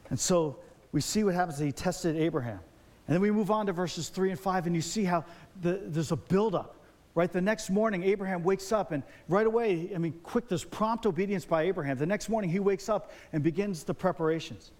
And 0.10 0.20
so 0.20 0.58
we 0.92 1.02
see 1.02 1.24
what 1.24 1.36
happens. 1.36 1.60
He 1.60 1.72
tested 1.72 2.16
Abraham. 2.16 2.60
And 3.08 3.14
then 3.14 3.22
we 3.22 3.32
move 3.32 3.52
on 3.52 3.66
to 3.68 3.74
verses 3.74 4.10
3 4.10 4.32
and 4.32 4.40
5, 4.40 4.68
and 4.68 4.76
you 4.76 4.82
see 4.82 5.06
how 5.06 5.24
the, 5.62 5.80
there's 5.86 6.12
a 6.12 6.18
buildup. 6.18 6.76
Right? 7.16 7.32
The 7.32 7.42
next 7.42 7.72
morning, 7.72 8.04
Abraham 8.04 8.44
wakes 8.44 8.72
up, 8.72 8.92
and 8.92 9.02
right 9.28 9.48
away, 9.48 9.90
I 9.96 9.98
mean, 9.98 10.14
quick, 10.22 10.48
there's 10.48 10.64
prompt 10.64 11.08
obedience 11.08 11.46
by 11.46 11.64
Abraham. 11.64 11.98
The 11.98 12.06
next 12.06 12.30
morning, 12.30 12.50
he 12.50 12.60
wakes 12.60 12.90
up 12.90 13.12
and 13.34 13.42
begins 13.42 13.84
the 13.84 13.94
preparations. 13.94 14.72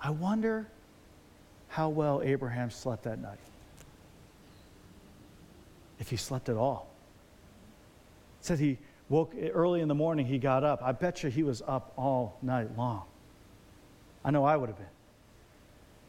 I 0.00 0.10
wonder 0.10 0.68
how 1.68 1.88
well 1.88 2.20
Abraham 2.22 2.70
slept 2.70 3.04
that 3.04 3.18
night. 3.18 3.38
If 5.98 6.10
he 6.10 6.16
slept 6.16 6.48
at 6.48 6.56
all. 6.56 6.88
It 8.40 8.46
said 8.46 8.58
he 8.58 8.78
woke 9.12 9.34
early 9.52 9.82
in 9.82 9.88
the 9.88 9.94
morning, 9.94 10.24
he 10.24 10.38
got 10.38 10.64
up. 10.64 10.82
I 10.82 10.92
bet 10.92 11.22
you 11.22 11.28
he 11.28 11.42
was 11.42 11.62
up 11.68 11.92
all 11.98 12.38
night 12.40 12.76
long. 12.78 13.02
I 14.24 14.30
know 14.30 14.44
I 14.44 14.56
would 14.56 14.70
have 14.70 14.78
been. 14.78 14.86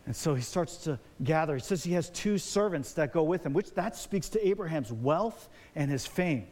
And 0.05 0.15
so 0.15 0.33
he 0.33 0.41
starts 0.41 0.77
to 0.85 0.97
gather. 1.21 1.55
He 1.55 1.61
says 1.61 1.83
he 1.83 1.93
has 1.93 2.09
two 2.09 2.37
servants 2.37 2.93
that 2.93 3.11
go 3.13 3.23
with 3.23 3.45
him, 3.45 3.53
which 3.53 3.71
that 3.71 3.97
speaks 3.97 4.29
to 4.29 4.47
Abraham's 4.47 4.91
wealth 4.91 5.49
and 5.75 5.91
his 5.91 6.05
fame. 6.05 6.47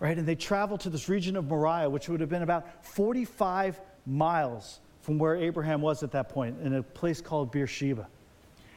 Right? 0.00 0.16
And 0.16 0.26
they 0.26 0.34
travel 0.34 0.78
to 0.78 0.90
this 0.90 1.10
region 1.10 1.36
of 1.36 1.46
Moriah, 1.46 1.90
which 1.90 2.08
would 2.08 2.20
have 2.20 2.28
been 2.30 2.42
about 2.42 2.84
45 2.84 3.78
miles 4.06 4.80
from 5.02 5.18
where 5.18 5.36
Abraham 5.36 5.82
was 5.82 6.02
at 6.02 6.10
that 6.12 6.30
point, 6.30 6.56
in 6.62 6.74
a 6.74 6.82
place 6.82 7.20
called 7.20 7.52
Beersheba. 7.52 8.08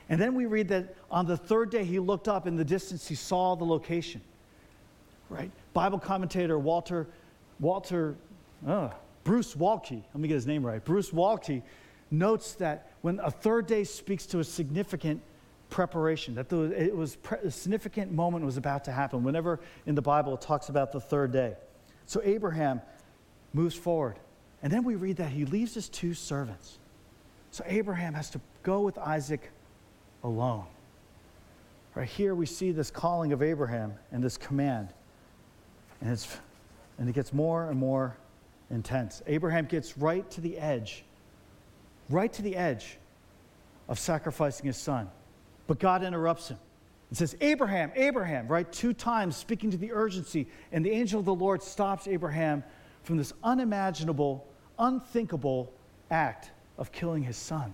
And 0.09 0.19
then 0.19 0.35
we 0.35 0.45
read 0.47 0.67
that 0.67 0.95
on 1.09 1.25
the 1.25 1.37
third 1.37 1.71
day 1.71 1.85
he 1.85 1.99
looked 1.99 2.27
up 2.27 2.45
in 2.45 2.57
the 2.57 2.65
distance, 2.65 3.07
he 3.07 3.15
saw 3.15 3.55
the 3.55 3.65
location. 3.65 4.21
Right? 5.29 5.51
Bible 5.73 5.99
commentator 5.99 6.57
Walter, 6.57 7.07
Walter, 7.59 8.15
uh, 8.67 8.89
Bruce 9.23 9.55
Waltke, 9.55 10.01
let 10.13 10.15
me 10.15 10.27
get 10.27 10.35
his 10.35 10.47
name 10.47 10.65
right. 10.65 10.83
Bruce 10.83 11.11
Waltke 11.11 11.61
notes 12.11 12.53
that 12.53 12.91
when 13.01 13.19
a 13.19 13.29
third 13.29 13.67
day 13.67 13.83
speaks 13.83 14.25
to 14.27 14.39
a 14.39 14.43
significant 14.43 15.21
preparation, 15.69 16.35
that 16.35 16.51
it 16.51 16.95
was 16.95 17.17
a 17.43 17.51
significant 17.51 18.11
moment 18.11 18.43
was 18.43 18.57
about 18.57 18.83
to 18.85 18.91
happen. 18.91 19.23
Whenever 19.23 19.59
in 19.85 19.95
the 19.95 20.01
Bible 20.01 20.33
it 20.33 20.41
talks 20.41 20.69
about 20.69 20.91
the 20.91 20.99
third 20.99 21.31
day. 21.31 21.55
So 22.05 22.21
Abraham 22.23 22.81
moves 23.53 23.75
forward. 23.75 24.17
And 24.63 24.73
then 24.73 24.83
we 24.83 24.95
read 24.95 25.17
that 25.17 25.29
he 25.29 25.45
leaves 25.45 25.75
his 25.75 25.89
two 25.89 26.13
servants. 26.13 26.79
So 27.51 27.63
Abraham 27.67 28.13
has 28.13 28.29
to 28.31 28.41
go 28.63 28.81
with 28.81 28.97
Isaac 28.97 29.51
alone. 30.23 30.65
Right 31.95 32.07
here 32.07 32.35
we 32.35 32.45
see 32.45 32.71
this 32.71 32.91
calling 32.91 33.31
of 33.31 33.41
Abraham 33.41 33.93
and 34.11 34.23
this 34.23 34.37
command. 34.37 34.89
And, 36.01 36.11
it's, 36.11 36.37
and 36.97 37.09
it 37.09 37.13
gets 37.13 37.33
more 37.33 37.69
and 37.69 37.79
more 37.79 38.17
intense. 38.69 39.21
Abraham 39.27 39.65
gets 39.65 39.97
right 39.97 40.29
to 40.31 40.41
the 40.41 40.57
edge 40.57 41.03
right 42.09 42.31
to 42.33 42.41
the 42.41 42.55
edge 42.55 42.97
of 43.87 43.99
sacrificing 43.99 44.65
his 44.65 44.77
son. 44.77 45.09
But 45.67 45.79
God 45.79 46.03
interrupts 46.03 46.49
him 46.49 46.57
and 47.09 47.17
says, 47.17 47.35
Abraham, 47.41 47.91
Abraham, 47.95 48.47
right? 48.47 48.69
Two 48.71 48.93
times 48.93 49.35
speaking 49.35 49.71
to 49.71 49.77
the 49.77 49.91
urgency. 49.91 50.47
And 50.71 50.85
the 50.85 50.91
angel 50.91 51.19
of 51.19 51.25
the 51.25 51.33
Lord 51.33 51.61
stops 51.63 52.07
Abraham 52.07 52.63
from 53.03 53.17
this 53.17 53.33
unimaginable, 53.43 54.45
unthinkable 54.77 55.71
act 56.11 56.51
of 56.77 56.91
killing 56.91 57.23
his 57.23 57.37
son. 57.37 57.73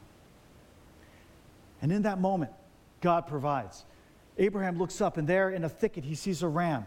And 1.81 1.91
in 1.91 2.03
that 2.03 2.19
moment, 2.19 2.51
God 3.01 3.27
provides. 3.27 3.85
Abraham 4.37 4.77
looks 4.77 4.99
up, 5.01 5.17
and 5.17 5.27
there 5.27 5.49
in 5.49 5.63
a 5.63 5.69
thicket, 5.69 6.03
he 6.03 6.15
sees 6.15 6.43
a 6.43 6.47
ram. 6.47 6.85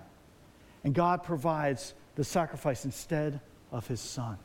And 0.85 0.95
God 0.95 1.23
provides 1.23 1.95
the 2.15 2.25
sacrifice 2.25 2.85
instead 2.85 3.41
of 3.73 3.87
his 3.87 4.01
son. 4.01 4.39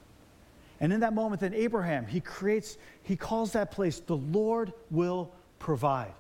And 0.80 0.92
in 0.92 1.00
that 1.02 1.14
moment, 1.14 1.42
then 1.42 1.54
Abraham, 1.54 2.06
he 2.06 2.20
creates, 2.20 2.78
he 3.04 3.16
calls 3.16 3.54
that 3.54 3.72
place, 3.72 4.00
the 4.00 4.18
Lord 4.18 4.74
will 4.92 5.32
provide. 5.60 6.14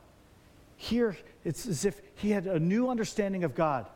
Here, 0.77 1.17
it's 1.43 1.65
as 1.65 1.85
if 1.85 2.01
he 2.15 2.31
had 2.31 2.47
a 2.47 2.59
new 2.59 2.89
understanding 2.89 3.43
of 3.43 3.55
God. 3.55 3.87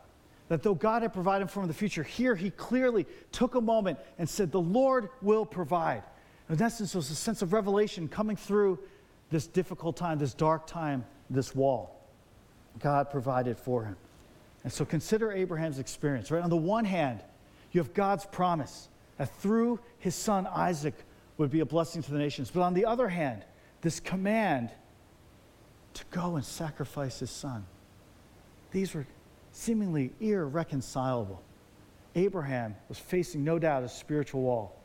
That 0.50 0.64
though 0.64 0.76
God 0.76 1.02
had 1.02 1.14
provided 1.14 1.50
for 1.50 1.60
him 1.60 1.66
in 1.66 1.68
the 1.68 1.74
future, 1.74 2.04
here 2.04 2.36
he 2.36 2.50
clearly 2.52 3.06
took 3.32 3.56
a 3.56 3.62
moment 3.62 4.00
and 4.18 4.30
said, 4.30 4.52
The 4.52 4.62
Lord 4.62 5.10
will 5.22 5.46
provide. 5.46 6.04
In 6.50 6.62
essence, 6.62 6.94
it 6.94 6.98
was 6.98 7.12
a 7.12 7.16
sense 7.16 7.42
of 7.42 7.52
revelation 7.52 8.08
coming 8.08 8.38
through 8.38 8.80
this 9.30 9.48
difficult 9.48 9.98
time, 9.98 10.20
this 10.20 10.34
dark 10.34 10.66
time, 10.66 11.06
this 11.30 11.54
wall. 11.54 12.00
God 12.80 13.10
provided 13.10 13.58
for 13.58 13.84
him. 13.84 13.98
And 14.68 14.74
so 14.74 14.84
consider 14.84 15.32
Abraham's 15.32 15.80
experience, 15.80 16.30
right? 16.30 16.44
On 16.44 16.50
the 16.50 16.58
one 16.58 16.84
hand, 16.84 17.24
you 17.72 17.80
have 17.80 17.94
God's 17.94 18.26
promise 18.26 18.90
that 19.18 19.34
through 19.38 19.80
his 19.98 20.14
son 20.14 20.46
Isaac 20.46 20.94
would 21.38 21.50
be 21.50 21.62
a 21.62 21.66
blessing 21.66 22.04
to 22.04 22.12
the 22.12 22.18
nations. 22.18 22.52
But 22.52 22.64
on 22.64 22.74
the 22.74 22.84
other 22.84 23.08
hand, 23.08 23.46
this 23.80 24.02
command 24.02 24.70
to 25.94 26.04
go 26.12 26.36
and 26.36 26.44
sacrifice 26.44 27.20
his 27.20 27.32
son, 27.32 27.66
these 28.72 28.94
were 28.94 29.08
seemingly 29.54 30.12
irreconcilable. 30.20 31.42
Abraham 32.16 32.76
was 32.90 33.00
facing, 33.00 33.46
no 33.46 33.60
doubt, 33.60 33.84
a 33.84 33.88
spiritual 33.88 34.42
wall, 34.42 34.76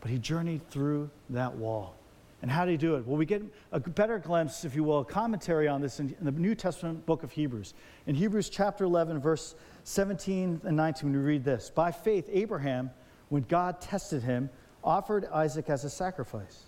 but 0.00 0.10
he 0.10 0.16
journeyed 0.16 0.66
through 0.70 1.10
that 1.28 1.54
wall. 1.54 1.94
And 2.42 2.50
how 2.50 2.64
do 2.64 2.72
you 2.72 2.78
do 2.78 2.96
it? 2.96 3.06
Well, 3.06 3.16
we 3.16 3.24
get 3.24 3.42
a 3.70 3.78
better 3.78 4.18
glimpse, 4.18 4.64
if 4.64 4.74
you 4.74 4.82
will, 4.82 5.00
a 5.00 5.04
commentary 5.04 5.68
on 5.68 5.80
this 5.80 6.00
in, 6.00 6.14
in 6.18 6.24
the 6.24 6.32
New 6.32 6.56
Testament 6.56 7.06
book 7.06 7.22
of 7.22 7.30
Hebrews. 7.30 7.72
In 8.06 8.16
Hebrews 8.16 8.48
chapter 8.50 8.84
11, 8.84 9.20
verse 9.20 9.54
17 9.84 10.60
and 10.64 10.76
19, 10.76 11.12
we 11.12 11.18
read 11.18 11.44
this 11.44 11.70
By 11.70 11.92
faith, 11.92 12.28
Abraham 12.32 12.90
when 13.32 13.44
God 13.44 13.80
tested 13.80 14.22
him, 14.22 14.50
offered 14.84 15.24
Isaac 15.32 15.70
as 15.70 15.84
a 15.84 15.90
sacrifice. 15.90 16.64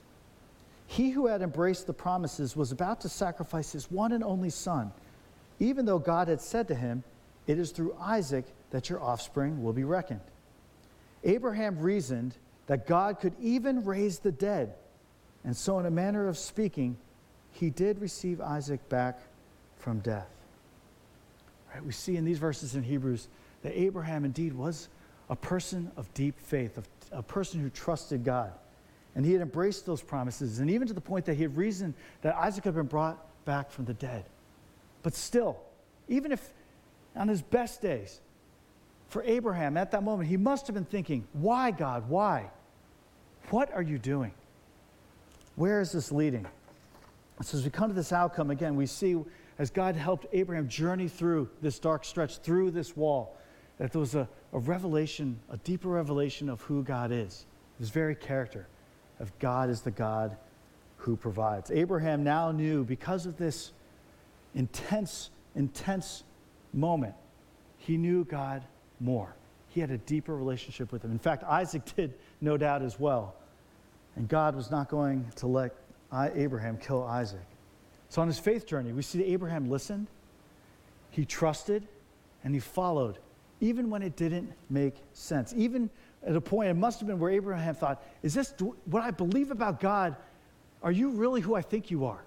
He 0.87 1.11
who 1.11 1.27
had 1.27 1.43
embraced 1.43 1.87
the 1.87 1.93
promises 1.93 2.57
was 2.57 2.73
about 2.73 3.03
to 3.03 3.09
sacrifice 3.11 3.73
his 3.73 3.91
one 3.91 4.13
and 4.13 4.25
only 4.25 4.49
son, 4.49 4.91
even 5.61 5.85
though 5.85 5.99
God 5.99 6.29
had 6.29 6.41
said 6.41 6.67
to 6.69 6.75
him, 6.75 7.05
It 7.47 7.59
is 7.59 7.71
through 7.71 7.95
Isaac 8.01 8.47
that 8.71 8.89
your 8.89 9.03
offspring 9.03 9.63
will 9.63 9.75
be 9.75 9.85
reckoned. 9.85 10.23
Abraham 11.23 11.79
reasoned 11.79 12.35
that 12.67 12.87
God 12.87 13.21
could 13.21 13.35
even 13.39 13.85
raise 13.85 14.21
the 14.21 14.33
dead, 14.33 14.75
and 15.45 15.57
so, 15.57 15.79
in 15.79 15.87
a 15.87 15.91
manner 15.91 16.27
of 16.27 16.39
speaking, 16.39 16.97
he 17.53 17.71
did 17.71 18.01
receive 18.01 18.41
Isaac 18.41 18.89
back 18.89 19.21
from 19.79 19.99
death. 20.01 20.29
Right, 21.73 21.85
we 21.85 21.93
see 21.93 22.17
in 22.17 22.25
these 22.25 22.39
verses 22.39 22.75
in 22.75 22.83
Hebrews 22.83 23.29
that 23.63 23.79
Abraham 23.79 24.25
indeed 24.25 24.55
was 24.55 24.89
a 25.29 25.37
person 25.37 25.91
of 25.97 26.13
deep 26.15 26.39
faith, 26.41 26.79
of, 26.79 26.89
a 27.13 27.23
person 27.23 27.61
who 27.61 27.71
trusted 27.71 28.25
God. 28.25 28.53
And 29.15 29.25
he 29.25 29.33
had 29.33 29.43
embraced 29.43 29.87
those 29.87 30.03
promises, 30.03 30.59
and 30.59 30.71
even 30.71 30.89
to 30.89 30.95
the 30.95 31.01
point 31.01 31.27
that 31.27 31.35
he 31.35 31.43
had 31.43 31.57
reasoned 31.57 31.95
that 32.23 32.35
Isaac 32.35 32.65
had 32.65 32.75
been 32.75 32.87
brought 32.87 33.19
back 33.45 33.71
from 33.71 33.85
the 33.85 33.95
dead. 33.95 34.25
But 35.03 35.15
still, 35.15 35.59
even 36.09 36.33
if 36.33 36.53
on 37.15 37.29
his 37.29 37.43
best 37.43 37.81
days, 37.81 38.21
for 39.09 39.23
Abraham 39.23 39.77
at 39.77 39.93
that 39.93 40.03
moment, 40.03 40.29
he 40.29 40.37
must 40.37 40.67
have 40.67 40.75
been 40.75 40.85
thinking, 40.85 41.27
Why, 41.33 41.71
God? 41.71 42.09
Why? 42.09 42.51
What 43.51 43.73
are 43.73 43.83
you 43.83 43.99
doing? 43.99 44.33
Where 45.57 45.81
is 45.81 45.93
this 45.93 46.11
leading? 46.11 46.47
So, 47.43 47.59
as 47.59 47.65
we 47.65 47.71
come 47.71 47.89
to 47.89 47.95
this 47.95 48.13
outcome, 48.13 48.51
again, 48.51 48.77
we 48.77 48.87
see 48.87 49.17
as 49.59 49.71
God 49.71 49.95
helped 49.95 50.27
Abraham 50.33 50.69
journey 50.69 51.09
through 51.09 51.49
this 51.63 51.79
dark 51.79 52.05
stretch, 52.05 52.39
through 52.39 52.73
this 52.73 52.97
wall, 52.97 53.37
that 53.79 53.93
there 53.93 54.01
was 54.01 54.15
a, 54.15 54.29
a 54.53 54.59
revelation, 54.59 55.39
a 55.51 55.57
deeper 55.59 55.89
revelation 55.89 56.49
of 56.49 56.61
who 56.63 56.83
God 56.83 57.13
is, 57.13 57.47
his 57.79 57.91
very 57.91 58.15
character. 58.15 58.67
of 59.21 59.37
God 59.39 59.71
is 59.71 59.81
the 59.81 59.91
God 59.91 60.37
who 60.97 61.17
provides. 61.17 61.71
Abraham 61.71 62.25
now 62.25 62.51
knew 62.51 62.85
because 62.85 63.27
of 63.27 63.37
this 63.37 63.73
intense, 64.55 65.31
intense 65.55 66.25
moment, 66.73 67.15
he 67.79 67.97
knew 67.97 68.25
God 68.25 68.63
more. 69.01 69.35
He 69.69 69.81
had 69.81 69.91
a 69.91 69.99
deeper 69.99 70.35
relationship 70.35 70.91
with 70.93 71.05
him. 71.05 71.11
In 71.11 71.19
fact, 71.19 71.45
Isaac 71.45 71.83
did, 71.97 72.15
no 72.41 72.57
doubt, 72.57 72.83
as 72.83 72.99
well. 72.99 73.35
And 74.17 74.29
God 74.29 74.55
was 74.55 74.71
not 74.71 74.89
going 74.89 75.27
to 75.37 75.47
let 75.47 75.75
Abraham 76.13 76.77
kill 76.77 77.03
Isaac. 77.05 77.47
So 78.09 78.23
on 78.23 78.29
his 78.29 78.39
faith 78.39 78.67
journey, 78.67 78.93
we 78.93 79.03
see 79.03 79.19
that 79.19 79.29
Abraham 79.29 79.69
listened, 79.69 80.07
he 81.11 81.25
trusted, 81.25 81.87
and 82.45 82.55
he 82.55 82.61
followed, 82.61 83.19
even 83.61 83.91
when 83.91 84.03
it 84.03 84.17
didn't 84.17 84.53
make 84.71 84.95
sense. 85.15 85.53
Even 85.57 85.91
at 86.25 86.37
a 86.37 86.41
point, 86.41 86.71
it 86.71 86.75
must 86.75 87.01
have 87.01 87.09
been 87.09 87.19
where 87.19 87.31
Abraham 87.31 87.75
thought, 87.75 88.03
Is 88.23 88.35
this 88.35 88.55
what 88.87 89.03
I 89.03 89.11
believe 89.11 89.51
about 89.51 89.81
God? 89.81 90.17
Are 90.83 90.93
you 90.93 91.11
really 91.11 91.41
who 91.41 91.55
I 91.55 91.63
think 91.63 91.91
you 91.91 92.05
are? 92.05 92.23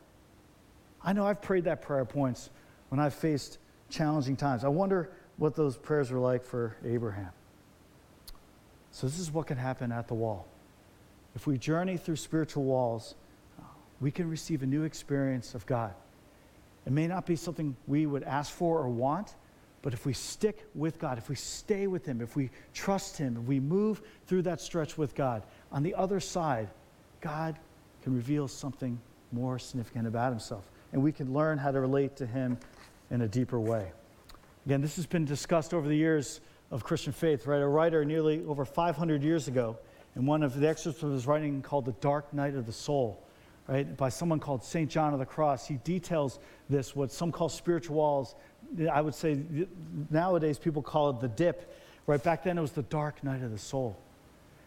I 1.03 1.13
know 1.13 1.25
I've 1.25 1.41
prayed 1.41 1.65
that 1.65 1.81
prayer 1.81 2.05
points 2.05 2.49
when 2.89 2.99
I've 2.99 3.13
faced 3.13 3.59
challenging 3.89 4.35
times. 4.35 4.63
I 4.63 4.67
wonder 4.67 5.11
what 5.37 5.55
those 5.55 5.77
prayers 5.77 6.11
were 6.11 6.19
like 6.19 6.43
for 6.43 6.75
Abraham. 6.83 7.31
So, 8.91 9.05
this 9.07 9.19
is 9.19 9.31
what 9.31 9.47
can 9.47 9.57
happen 9.57 9.91
at 9.91 10.07
the 10.07 10.15
wall. 10.15 10.47
If 11.37 11.45
we 11.45 11.59
journey 11.59 11.97
through 11.97 12.15
spiritual 12.15 12.63
walls, 12.63 13.13
we 14.01 14.09
can 14.09 14.27
receive 14.27 14.63
a 14.63 14.65
new 14.65 14.85
experience 14.85 15.53
of 15.53 15.67
God. 15.67 15.93
It 16.87 16.91
may 16.91 17.05
not 17.05 17.27
be 17.27 17.35
something 17.35 17.75
we 17.85 18.07
would 18.07 18.23
ask 18.23 18.51
for 18.51 18.79
or 18.79 18.89
want, 18.89 19.35
but 19.83 19.93
if 19.93 20.03
we 20.03 20.13
stick 20.13 20.65
with 20.73 20.97
God, 20.97 21.19
if 21.19 21.29
we 21.29 21.35
stay 21.35 21.85
with 21.85 22.07
Him, 22.07 22.21
if 22.21 22.35
we 22.35 22.49
trust 22.73 23.19
Him, 23.19 23.37
if 23.37 23.43
we 23.43 23.59
move 23.59 24.01
through 24.25 24.41
that 24.41 24.59
stretch 24.59 24.97
with 24.97 25.13
God, 25.13 25.43
on 25.71 25.83
the 25.83 25.93
other 25.93 26.19
side, 26.19 26.69
God 27.21 27.59
can 28.01 28.15
reveal 28.15 28.47
something 28.47 28.99
more 29.31 29.59
significant 29.59 30.07
about 30.07 30.31
Himself. 30.31 30.63
And 30.91 31.03
we 31.03 31.11
can 31.11 31.35
learn 31.35 31.59
how 31.59 31.69
to 31.69 31.79
relate 31.79 32.15
to 32.15 32.25
Him 32.25 32.57
in 33.11 33.21
a 33.21 33.27
deeper 33.27 33.59
way. 33.59 33.91
Again, 34.65 34.81
this 34.81 34.95
has 34.95 35.05
been 35.05 35.25
discussed 35.25 35.71
over 35.71 35.87
the 35.87 35.95
years 35.95 36.41
of 36.71 36.83
Christian 36.83 37.13
faith, 37.13 37.45
right? 37.45 37.61
A 37.61 37.67
writer 37.67 38.03
nearly 38.03 38.43
over 38.45 38.65
500 38.65 39.21
years 39.21 39.47
ago, 39.47 39.77
in 40.17 40.25
one 40.25 40.41
of 40.41 40.59
the 40.59 40.67
excerpts 40.67 41.03
of 41.03 41.11
his 41.11 41.27
writing 41.27 41.61
called 41.61 41.85
The 41.85 41.91
Dark 41.93 42.33
Night 42.33 42.55
of 42.55 42.65
the 42.65 42.71
Soul, 42.71 43.23
right, 43.67 43.95
by 43.95 44.09
someone 44.09 44.39
called 44.39 44.63
St. 44.63 44.89
John 44.89 45.13
of 45.13 45.19
the 45.19 45.27
Cross. 45.27 45.67
He 45.67 45.75
details 45.83 46.39
this, 46.69 46.95
what 46.95 47.11
some 47.11 47.31
call 47.31 47.49
spiritual 47.49 47.97
walls. 47.97 48.33
I 48.91 48.99
would 48.99 49.13
say 49.13 49.39
nowadays 50.09 50.57
people 50.57 50.81
call 50.81 51.11
it 51.11 51.19
the 51.19 51.27
dip. 51.27 51.71
Right 52.07 52.21
back 52.21 52.43
then 52.43 52.57
it 52.57 52.61
was 52.61 52.71
the 52.71 52.81
dark 52.83 53.23
night 53.23 53.43
of 53.43 53.51
the 53.51 53.59
soul. 53.59 53.95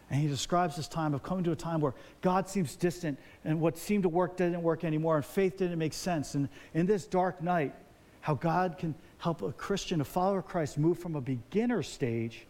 And 0.08 0.20
he 0.20 0.28
describes 0.28 0.76
this 0.76 0.86
time 0.86 1.14
of 1.14 1.24
coming 1.24 1.42
to 1.44 1.52
a 1.52 1.56
time 1.56 1.80
where 1.80 1.94
God 2.20 2.48
seems 2.48 2.76
distant 2.76 3.18
and 3.44 3.60
what 3.60 3.76
seemed 3.76 4.04
to 4.04 4.08
work 4.08 4.36
didn't 4.36 4.62
work 4.62 4.84
anymore 4.84 5.16
and 5.16 5.24
faith 5.24 5.56
didn't 5.56 5.78
make 5.78 5.94
sense. 5.94 6.36
And 6.36 6.48
in 6.74 6.86
this 6.86 7.06
dark 7.06 7.42
night, 7.42 7.74
how 8.20 8.34
God 8.34 8.78
can 8.78 8.94
help 9.18 9.42
a 9.42 9.52
Christian, 9.52 10.00
a 10.00 10.04
follower 10.04 10.38
of 10.38 10.46
Christ, 10.46 10.78
move 10.78 10.98
from 10.98 11.16
a 11.16 11.20
beginner 11.20 11.82
stage 11.82 12.46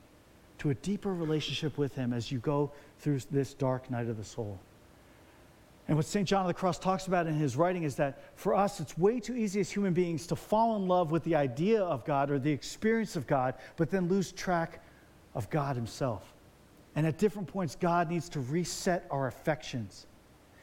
to 0.61 0.71
a 0.71 0.75
deeper 0.75 1.13
relationship 1.13 1.77
with 1.79 1.95
Him 1.95 2.13
as 2.13 2.31
you 2.31 2.39
go 2.39 2.71
through 2.99 3.21
this 3.31 3.55
dark 3.55 3.91
night 3.91 4.09
of 4.09 4.17
the 4.17 4.25
soul. 4.25 4.59
And 5.89 5.97
what 5.97 6.07
St. 6.07 6.29
John 6.29 6.43
of 6.43 6.47
the 6.47 6.55
Cross 6.55 6.79
talks 6.79 7.09
about 7.09 7.27
in 7.27 7.35
his 7.35 7.57
writing 7.57 7.83
is 7.83 7.97
that 7.97 8.23
for 8.37 8.55
us, 8.55 8.79
it's 8.79 8.97
way 8.97 9.19
too 9.19 9.35
easy 9.35 9.59
as 9.59 9.71
human 9.71 9.93
beings 9.93 10.27
to 10.29 10.37
fall 10.37 10.77
in 10.77 10.87
love 10.87 11.11
with 11.11 11.25
the 11.25 11.35
idea 11.35 11.83
of 11.83 12.05
God 12.05 12.31
or 12.31 12.39
the 12.39 12.53
experience 12.53 13.17
of 13.17 13.27
God, 13.27 13.55
but 13.77 13.91
then 13.91 14.07
lose 14.07 14.31
track 14.31 14.85
of 15.35 15.51
God 15.51 15.75
Himself. 15.75 16.33
And 16.95 17.07
at 17.07 17.19
different 17.19 17.49
points, 17.49 17.75
God 17.75 18.09
needs 18.09 18.29
to 18.31 18.41
reset 18.41 19.07
our 19.11 19.27
affections, 19.27 20.07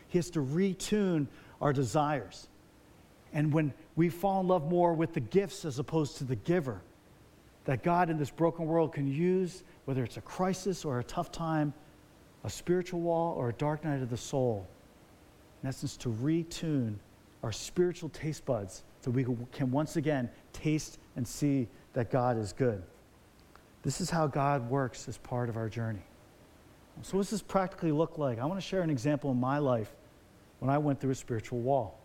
He 0.08 0.18
has 0.18 0.30
to 0.30 0.40
retune 0.40 1.28
our 1.60 1.74
desires. 1.74 2.48
And 3.34 3.52
when 3.52 3.74
we 3.96 4.10
fall 4.10 4.40
in 4.42 4.48
love 4.48 4.70
more 4.70 4.94
with 4.94 5.14
the 5.14 5.20
gifts 5.20 5.66
as 5.66 5.80
opposed 5.80 6.18
to 6.18 6.24
the 6.24 6.38
giver, 6.38 6.82
that 7.68 7.84
God 7.84 8.10
in 8.10 8.18
this 8.18 8.32
broken 8.32 8.66
world 8.66 8.94
can 8.94 9.08
use, 9.08 9.64
whether 9.86 10.02
it's 10.02 10.16
a 10.16 10.22
crisis 10.22 10.86
or 10.86 11.00
a 11.00 11.04
tough 11.04 11.34
time, 11.34 11.74
a 12.46 12.50
spiritual 12.50 13.02
wall 13.02 13.36
or 13.36 13.50
a 13.50 13.54
dark 13.54 13.84
night 13.84 14.02
of 14.02 14.10
the 14.10 14.18
soul 14.18 14.66
in 15.62 15.68
essence, 15.68 15.98
to 15.98 16.10
retune 16.10 16.96
our 17.44 17.52
spiritual 17.52 18.08
taste 18.10 18.46
buds 18.46 18.84
so 19.02 19.12
we 19.12 19.26
can 19.52 19.70
once 19.70 19.98
again 19.98 20.30
taste 20.54 20.98
and 21.18 21.28
see 21.28 21.68
that 21.92 22.10
God 22.10 22.38
is 22.38 22.54
good. 22.54 22.82
This 23.84 24.00
is 24.00 24.10
how 24.10 24.28
God 24.28 24.70
works 24.70 25.10
as 25.10 25.18
part 25.18 25.50
of 25.50 25.58
our 25.58 25.68
journey. 25.68 26.06
So, 27.02 27.18
what 27.18 27.24
does 27.24 27.32
this 27.32 27.42
practically 27.42 27.92
look 27.92 28.18
like? 28.18 28.40
I 28.40 28.46
want 28.46 28.62
to 28.62 28.66
share 28.66 28.82
an 28.82 28.90
example 28.90 29.30
in 29.32 29.40
my 29.40 29.58
life 29.58 29.94
when 30.60 30.70
I 30.70 30.78
went 30.78 31.02
through 31.02 31.12
a 31.12 31.16
spiritual 31.16 31.60
wall. 31.60 32.00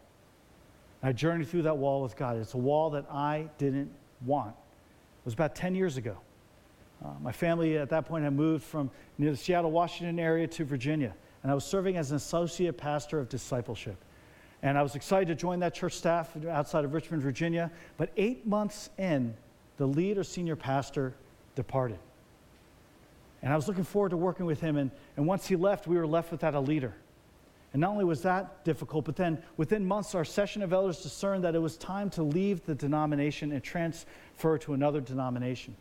I 1.04 1.12
journeyed 1.12 1.48
through 1.48 1.62
that 1.62 1.78
wall 1.78 2.02
with 2.02 2.16
God. 2.16 2.36
It's 2.36 2.54
a 2.54 2.58
wall 2.58 2.90
that 2.90 3.06
I 3.10 3.48
didn't 3.58 3.92
want. 4.26 4.56
It 5.22 5.24
was 5.24 5.34
about 5.34 5.54
10 5.54 5.74
years 5.74 5.96
ago. 5.96 6.16
Uh, 7.04 7.08
my 7.20 7.32
family 7.32 7.78
at 7.78 7.90
that 7.90 8.06
point 8.06 8.24
had 8.24 8.32
moved 8.32 8.64
from 8.64 8.90
near 9.18 9.30
the 9.30 9.36
Seattle, 9.36 9.70
Washington 9.70 10.18
area 10.18 10.46
to 10.46 10.64
Virginia 10.64 11.14
and 11.42 11.50
I 11.50 11.54
was 11.54 11.64
serving 11.64 11.96
as 11.96 12.10
an 12.10 12.16
associate 12.16 12.76
pastor 12.76 13.18
of 13.18 13.28
discipleship. 13.28 13.96
And 14.62 14.78
I 14.78 14.82
was 14.82 14.94
excited 14.94 15.26
to 15.26 15.34
join 15.34 15.58
that 15.60 15.74
church 15.74 15.94
staff 15.94 16.30
outside 16.48 16.84
of 16.84 16.94
Richmond, 16.94 17.22
Virginia. 17.22 17.70
But 17.96 18.10
eight 18.16 18.46
months 18.46 18.90
in, 18.96 19.34
the 19.76 19.86
lead 19.86 20.18
or 20.18 20.24
senior 20.24 20.54
pastor 20.54 21.14
departed. 21.56 21.98
And 23.42 23.52
I 23.52 23.56
was 23.56 23.66
looking 23.66 23.82
forward 23.82 24.10
to 24.10 24.16
working 24.16 24.46
with 24.46 24.60
him. 24.60 24.76
And, 24.76 24.92
and 25.16 25.26
once 25.26 25.48
he 25.48 25.56
left, 25.56 25.88
we 25.88 25.96
were 25.96 26.06
left 26.06 26.30
without 26.30 26.54
a 26.54 26.60
leader. 26.60 26.94
And 27.72 27.80
not 27.80 27.90
only 27.90 28.04
was 28.04 28.22
that 28.22 28.64
difficult, 28.64 29.06
but 29.06 29.16
then 29.16 29.42
within 29.56 29.86
months, 29.86 30.14
our 30.14 30.24
session 30.24 30.62
of 30.62 30.72
elders 30.72 31.02
discerned 31.02 31.44
that 31.44 31.54
it 31.54 31.58
was 31.58 31.76
time 31.78 32.10
to 32.10 32.22
leave 32.22 32.64
the 32.66 32.74
denomination 32.74 33.52
and 33.52 33.62
transfer 33.62 34.58
to 34.58 34.74
another 34.74 35.00
denomination 35.00 35.74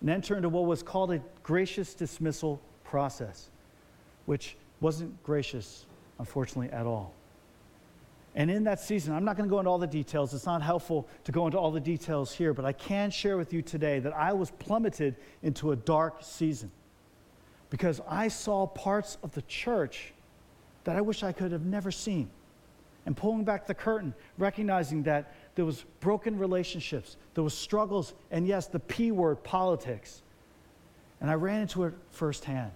and 0.00 0.10
enter 0.10 0.36
into 0.36 0.48
what 0.48 0.66
was 0.66 0.82
called 0.82 1.12
a 1.12 1.20
gracious 1.42 1.94
dismissal 1.94 2.60
process, 2.84 3.48
which 4.26 4.56
wasn't 4.80 5.22
gracious, 5.24 5.86
unfortunately, 6.18 6.70
at 6.70 6.86
all. 6.86 7.12
And 8.36 8.50
in 8.50 8.64
that 8.64 8.80
season, 8.80 9.14
I'm 9.14 9.24
not 9.24 9.36
going 9.36 9.48
to 9.48 9.52
go 9.52 9.60
into 9.60 9.70
all 9.70 9.78
the 9.78 9.86
details. 9.86 10.34
It's 10.34 10.46
not 10.46 10.60
helpful 10.62 11.08
to 11.24 11.32
go 11.32 11.46
into 11.46 11.58
all 11.58 11.70
the 11.70 11.80
details 11.80 12.32
here, 12.32 12.52
but 12.52 12.64
I 12.64 12.72
can 12.72 13.10
share 13.10 13.36
with 13.36 13.52
you 13.52 13.62
today 13.62 14.00
that 14.00 14.12
I 14.12 14.32
was 14.32 14.50
plummeted 14.52 15.16
into 15.42 15.72
a 15.72 15.76
dark 15.76 16.18
season 16.20 16.70
because 17.70 18.00
I 18.08 18.28
saw 18.28 18.66
parts 18.66 19.18
of 19.22 19.32
the 19.32 19.42
church 19.42 20.13
that 20.84 20.96
I 20.96 21.00
wish 21.00 21.22
I 21.22 21.32
could 21.32 21.52
have 21.52 21.64
never 21.64 21.90
seen. 21.90 22.30
And 23.06 23.16
pulling 23.16 23.44
back 23.44 23.66
the 23.66 23.74
curtain, 23.74 24.14
recognizing 24.38 25.02
that 25.02 25.34
there 25.54 25.64
was 25.64 25.84
broken 26.00 26.38
relationships, 26.38 27.16
there 27.34 27.44
was 27.44 27.56
struggles, 27.56 28.14
and 28.30 28.46
yes, 28.46 28.66
the 28.66 28.80
P 28.80 29.12
word, 29.12 29.42
politics. 29.44 30.22
And 31.20 31.30
I 31.30 31.34
ran 31.34 31.62
into 31.62 31.84
it 31.84 31.94
firsthand. 32.10 32.72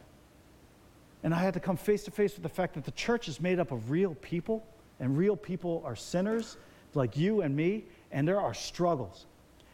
And 1.23 1.35
I 1.35 1.39
had 1.39 1.55
to 1.55 1.61
come 1.61 1.77
face 1.77 2.05
to 2.05 2.11
face 2.11 2.35
with 2.35 2.43
the 2.43 2.49
fact 2.49 2.75
that 2.75 2.85
the 2.85 2.93
church 2.93 3.29
is 3.29 3.41
made 3.41 3.59
up 3.59 3.73
of 3.73 3.91
real 3.91 4.15
people, 4.17 4.65
and 5.01 5.17
real 5.17 5.37
people 5.37 5.83
are 5.85 5.97
sinners 5.97 6.57
like 6.95 7.17
you 7.17 7.41
and 7.41 7.55
me, 7.55 7.85
and 8.13 8.27
there 8.27 8.41
are 8.41 8.55
struggles. 8.55 9.27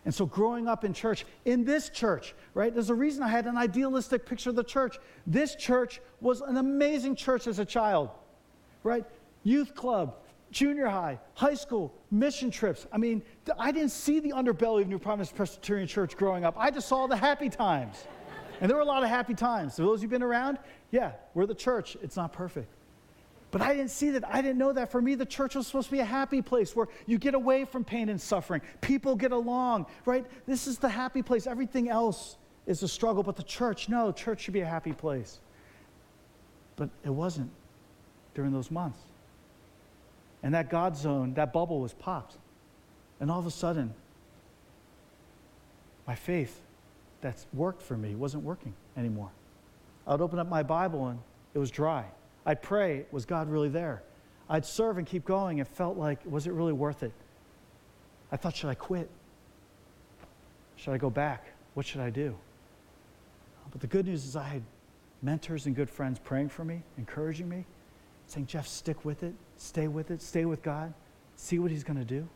And 0.04 0.14
so, 0.14 0.26
growing 0.26 0.68
up 0.68 0.84
in 0.84 0.92
church, 0.92 1.24
in 1.44 1.64
this 1.64 1.88
church, 1.88 2.34
right, 2.52 2.72
there's 2.72 2.90
a 2.90 2.94
reason 2.94 3.22
I 3.22 3.28
had 3.28 3.46
an 3.46 3.56
idealistic 3.56 4.26
picture 4.26 4.50
of 4.50 4.56
the 4.56 4.64
church. 4.64 4.98
This 5.26 5.54
church 5.54 6.00
was 6.20 6.42
an 6.42 6.58
amazing 6.58 7.16
church 7.16 7.46
as 7.46 7.58
a 7.58 7.64
child, 7.64 8.10
right? 8.84 9.04
Youth 9.42 9.74
club, 9.74 10.16
junior 10.52 10.86
high, 10.86 11.18
high 11.34 11.54
school, 11.54 11.92
mission 12.10 12.50
trips. 12.50 12.86
I 12.92 12.98
mean, 12.98 13.22
I 13.58 13.72
didn't 13.72 13.90
see 13.90 14.20
the 14.20 14.30
underbelly 14.30 14.82
of 14.82 14.88
New 14.88 15.00
Providence 15.00 15.32
Presbyterian 15.32 15.88
Church 15.88 16.16
growing 16.16 16.44
up, 16.44 16.54
I 16.56 16.70
just 16.70 16.86
saw 16.86 17.08
the 17.08 17.16
happy 17.16 17.48
times. 17.48 18.04
And 18.60 18.70
there 18.70 18.76
were 18.76 18.82
a 18.82 18.86
lot 18.86 19.02
of 19.02 19.08
happy 19.08 19.34
times. 19.34 19.76
For 19.76 19.82
those 19.82 20.00
who've 20.00 20.10
been 20.10 20.22
around, 20.22 20.58
yeah, 20.92 21.12
we're 21.34 21.46
the 21.46 21.56
church. 21.56 21.96
It's 22.02 22.16
not 22.16 22.32
perfect. 22.32 22.68
But 23.50 23.62
I 23.62 23.74
didn't 23.74 23.90
see 23.90 24.10
that. 24.10 24.24
I 24.26 24.42
didn't 24.42 24.58
know 24.58 24.72
that. 24.72 24.90
For 24.90 25.02
me, 25.02 25.16
the 25.16 25.26
church 25.26 25.54
was 25.54 25.66
supposed 25.66 25.88
to 25.88 25.92
be 25.92 26.00
a 26.00 26.04
happy 26.04 26.40
place 26.40 26.74
where 26.74 26.88
you 27.06 27.18
get 27.18 27.34
away 27.34 27.64
from 27.64 27.84
pain 27.84 28.08
and 28.08 28.20
suffering. 28.20 28.62
People 28.80 29.16
get 29.16 29.32
along, 29.32 29.86
right? 30.06 30.24
This 30.46 30.66
is 30.66 30.78
the 30.78 30.88
happy 30.88 31.22
place. 31.22 31.46
Everything 31.46 31.88
else 31.88 32.36
is 32.66 32.82
a 32.82 32.88
struggle. 32.88 33.22
But 33.22 33.36
the 33.36 33.42
church, 33.42 33.88
no, 33.88 34.12
church 34.12 34.40
should 34.42 34.54
be 34.54 34.60
a 34.60 34.66
happy 34.66 34.92
place. 34.92 35.40
But 36.76 36.90
it 37.04 37.10
wasn't 37.10 37.50
during 38.34 38.52
those 38.52 38.70
months. 38.70 38.98
And 40.42 40.54
that 40.54 40.68
God 40.68 40.96
zone, 40.96 41.34
that 41.34 41.52
bubble 41.52 41.80
was 41.80 41.94
popped. 41.94 42.36
And 43.20 43.30
all 43.30 43.38
of 43.38 43.46
a 43.46 43.50
sudden, 43.50 43.94
my 46.06 46.14
faith 46.14 46.60
that's 47.20 47.46
worked 47.54 47.80
for 47.80 47.96
me 47.96 48.14
wasn't 48.14 48.44
working 48.44 48.74
anymore. 48.96 49.30
I'd 50.06 50.20
open 50.20 50.38
up 50.38 50.48
my 50.48 50.62
Bible 50.62 51.08
and 51.08 51.18
it 51.54 51.58
was 51.58 51.70
dry. 51.70 52.04
I'd 52.44 52.60
pray, 52.60 53.06
was 53.10 53.24
God 53.24 53.48
really 53.48 53.70
there? 53.70 54.02
I'd 54.50 54.66
serve 54.66 54.98
and 54.98 55.06
keep 55.06 55.24
going. 55.24 55.58
It 55.58 55.68
felt 55.68 55.96
like, 55.96 56.18
was 56.26 56.46
it 56.46 56.52
really 56.52 56.74
worth 56.74 57.02
it? 57.02 57.12
I 58.30 58.36
thought, 58.36 58.54
should 58.54 58.68
I 58.68 58.74
quit? 58.74 59.08
Should 60.76 60.92
I 60.92 60.98
go 60.98 61.08
back? 61.08 61.46
What 61.72 61.86
should 61.86 62.02
I 62.02 62.10
do? 62.10 62.36
But 63.70 63.80
the 63.80 63.86
good 63.86 64.06
news 64.06 64.26
is 64.26 64.36
I 64.36 64.44
had 64.44 64.62
mentors 65.22 65.66
and 65.66 65.74
good 65.74 65.88
friends 65.88 66.18
praying 66.18 66.50
for 66.50 66.64
me, 66.64 66.82
encouraging 66.98 67.48
me, 67.48 67.64
saying, 68.26 68.46
Jeff, 68.46 68.66
stick 68.66 69.04
with 69.04 69.22
it, 69.22 69.34
stay 69.56 69.88
with 69.88 70.10
it, 70.10 70.22
stay 70.22 70.44
with 70.44 70.62
God, 70.62 70.92
see 71.36 71.58
what 71.58 71.70
He's 71.70 71.84
going 71.84 71.98
to 71.98 72.04
do. 72.04 72.28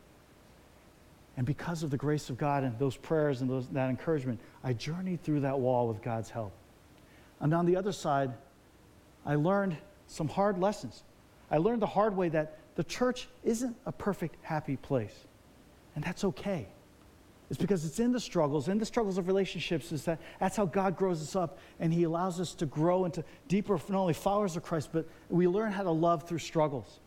And 1.37 1.47
because 1.47 1.83
of 1.83 1.91
the 1.91 1.97
grace 1.97 2.31
of 2.31 2.37
God 2.37 2.65
and 2.65 2.77
those 2.79 2.97
prayers 2.97 3.41
and 3.41 3.49
those, 3.49 3.69
that 3.69 3.89
encouragement, 3.91 4.41
I 4.65 4.73
journeyed 4.73 5.23
through 5.23 5.41
that 5.41 5.59
wall 5.59 5.87
with 5.87 6.03
God's 6.03 6.31
help. 6.31 6.53
And 7.41 7.55
on 7.55 7.65
the 7.65 7.77
other 7.77 7.93
side, 7.93 8.33
I 9.25 9.37
learned 9.37 9.77
some 10.09 10.29
hard 10.29 10.59
lessons. 10.59 11.05
I 11.51 11.59
learned 11.59 11.81
the 11.81 11.87
hard 11.87 12.17
way 12.17 12.29
that 12.31 12.59
the 12.75 12.85
church 12.85 13.29
isn't 13.45 13.77
a 13.87 13.93
perfect, 13.93 14.37
happy 14.43 14.77
place. 14.77 15.15
And 15.95 16.03
that's 16.03 16.25
okay. 16.25 16.67
It's 17.51 17.59
because 17.59 17.85
it's 17.87 17.99
in 17.99 18.13
the 18.13 18.21
struggles, 18.21 18.69
in 18.69 18.79
the 18.79 18.85
struggles 18.85 19.17
of 19.17 19.27
relationships, 19.27 19.91
is 19.91 20.05
that 20.05 20.21
that's 20.39 20.57
how 20.57 20.67
God 20.67 20.97
grows 20.97 21.23
us 21.23 21.35
up 21.35 21.59
and 21.81 21.93
He 21.93 22.03
allows 22.03 22.41
us 22.41 22.55
to 22.57 22.67
grow 22.67 23.07
into 23.07 23.25
deeper, 23.49 23.81
not 23.89 24.01
only 24.01 24.13
followers 24.13 24.57
of 24.57 24.63
Christ, 24.63 24.91
but 24.93 25.07
we 25.31 25.49
learn 25.49 25.73
how 25.73 25.83
to 25.83 25.91
love 25.91 26.29
through 26.29 26.39
struggles. 26.39 27.01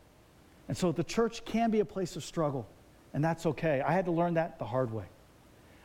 And 0.68 0.76
so 0.76 0.92
the 0.92 1.04
church 1.04 1.46
can 1.46 1.70
be 1.70 1.80
a 1.80 1.86
place 1.86 2.16
of 2.16 2.24
struggle, 2.24 2.68
and 3.14 3.24
that's 3.24 3.46
okay. 3.46 3.82
I 3.82 3.92
had 3.92 4.06
to 4.06 4.12
learn 4.12 4.34
that 4.36 4.58
the 4.58 4.66
hard 4.66 4.92
way. 4.92 5.06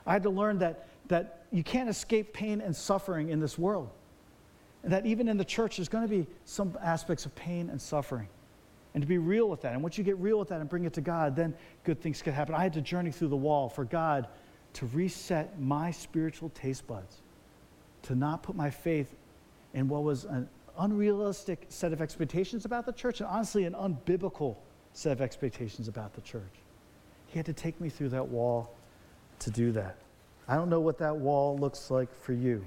I 0.07 0.12
had 0.12 0.23
to 0.23 0.31
learn 0.31 0.59
that, 0.61 0.87
that 1.09 1.45
you 1.51 1.62
can't 1.62 1.90
escape 1.90 2.33
pain 2.33 2.61
and 2.62 2.75
suffering 2.75 3.29
in 3.29 3.40
this 3.40 3.59
world. 3.59 3.90
And 4.85 4.92
that 4.92 5.05
even 5.05 5.29
in 5.29 5.37
the 5.37 5.45
church, 5.45 5.77
there's 5.77 5.88
going 5.88 6.05
to 6.05 6.09
be 6.09 6.27
some 6.45 6.79
aspects 6.81 7.27
of 7.27 7.35
pain 7.35 7.69
and 7.69 7.83
suffering. 7.83 8.29
And 8.95 9.03
to 9.03 9.07
be 9.07 9.19
real 9.19 9.49
with 9.49 9.61
that. 9.62 9.75
And 9.75 9.83
once 9.83 9.99
you 9.99 10.05
get 10.05 10.16
real 10.19 10.38
with 10.38 10.49
that 10.49 10.61
and 10.61 10.71
bring 10.71 10.85
it 10.85 10.92
to 10.95 11.01
God, 11.01 11.37
then 11.37 11.55
good 11.85 12.01
things 12.01 12.23
can 12.23 12.33
happen. 12.33 12.55
I 12.55 12.62
had 12.62 12.73
to 12.75 12.81
journey 12.81 13.11
through 13.11 13.29
the 13.29 13.37
wall 13.37 13.69
for 13.69 13.85
God 13.85 14.29
to 14.77 14.85
reset 14.93 15.59
my 15.59 15.91
spiritual 15.91 16.51
taste 16.51 16.87
buds, 16.87 17.23
to 18.03 18.15
not 18.15 18.43
put 18.43 18.55
my 18.55 18.69
faith 18.69 19.17
in 19.73 19.89
what 19.89 20.03
was 20.03 20.27
an 20.27 20.47
unrealistic 20.79 21.65
set 21.71 21.95
of 21.95 22.03
expectations 22.03 22.67
about 22.67 22.85
the 22.85 22.93
church, 22.93 23.21
and 23.21 23.29
honestly, 23.31 23.65
an 23.65 23.73
unbiblical 23.73 24.55
set 24.93 25.12
of 25.12 25.23
expectations 25.23 25.89
about 25.89 26.12
the 26.12 26.21
church. 26.21 26.43
He 27.29 27.39
had 27.39 27.47
to 27.47 27.55
take 27.55 27.81
me 27.81 27.89
through 27.89 28.11
that 28.11 28.29
wall 28.29 28.75
to 29.39 29.51
do 29.51 29.73
that. 29.73 29.97
I 30.47 30.57
don't 30.57 30.69
know 30.69 30.81
what 30.81 30.99
that 30.99 31.17
wall 31.17 31.57
looks 31.57 31.91
like 31.91 32.15
for 32.15 32.35
you. 32.35 32.62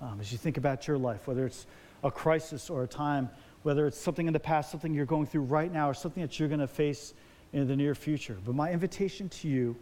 Um, 0.00 0.18
as 0.20 0.32
you 0.32 0.38
think 0.38 0.56
about 0.56 0.88
your 0.88 0.98
life, 0.98 1.28
whether 1.28 1.46
it's 1.46 1.66
a 2.02 2.10
crisis 2.10 2.68
or 2.68 2.82
a 2.82 2.88
time, 2.88 3.30
whether 3.62 3.86
it's 3.86 4.00
something 4.00 4.26
in 4.26 4.32
the 4.32 4.40
past, 4.40 4.72
something 4.72 4.92
you're 4.92 5.06
going 5.06 5.26
through 5.26 5.42
right 5.42 5.72
now, 5.72 5.88
or 5.88 5.94
something 5.94 6.22
that 6.22 6.40
you're 6.40 6.48
going 6.48 6.60
to 6.60 6.66
face 6.66 7.14
in 7.52 7.68
the 7.68 7.76
near 7.76 7.94
future. 7.94 8.36
But 8.44 8.56
my 8.56 8.72
invitation 8.72 9.28
to 9.28 9.46
you 9.46 9.76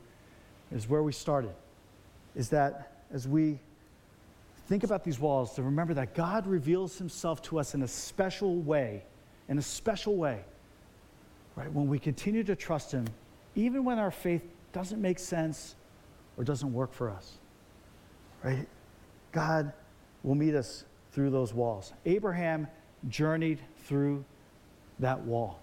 is 0.73 0.89
where 0.89 1.03
we 1.03 1.13
started, 1.13 1.55
is 2.35 2.49
that 2.51 3.05
as 3.13 3.27
we 3.27 3.59
think 4.69 4.85
about 4.85 5.03
these 5.03 5.19
walls, 5.19 5.55
to 5.55 5.63
remember 5.63 5.95
that 5.95 6.15
God 6.15 6.47
reveals 6.47 6.97
himself 6.97 7.43
to 7.43 7.59
us 7.59 7.75
in 7.75 7.83
a 7.83 7.89
special 7.89 8.57
way, 8.57 9.03
in 9.49 9.59
a 9.59 9.63
special 9.63 10.17
way, 10.17 10.45
right? 11.57 11.73
When 11.73 11.89
we 11.89 11.99
continue 11.99 12.45
to 12.45 12.55
trust 12.55 12.93
him, 12.93 13.07
even 13.57 13.85
when 13.85 13.99
our 13.99 14.13
faith 14.13 14.43
doesn't 14.73 15.03
make 15.03 15.19
sense 15.19 15.75
or 16.37 16.45
doesn't 16.45 16.73
work 16.73 16.93
for 16.93 17.11
us, 17.11 17.39
right? 18.45 18.67
God 19.33 19.73
will 20.23 20.37
meet 20.37 20.55
us 20.55 20.85
through 21.13 21.31
those 21.31 21.53
walls. 21.53 21.93
Abraham 22.07 22.69
journeyed 23.09 23.59
through 23.85 24.25
that 25.01 25.21
wall. 25.21 25.59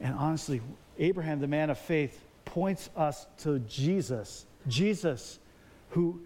And 0.00 0.14
honestly, 0.14 0.60
Abraham, 0.98 1.40
the 1.40 1.46
man 1.46 1.70
of 1.70 1.78
faith, 1.78 2.24
points 2.44 2.90
us 2.96 3.26
to 3.38 3.58
Jesus. 3.60 4.46
Jesus, 4.68 5.38
who 5.90 6.20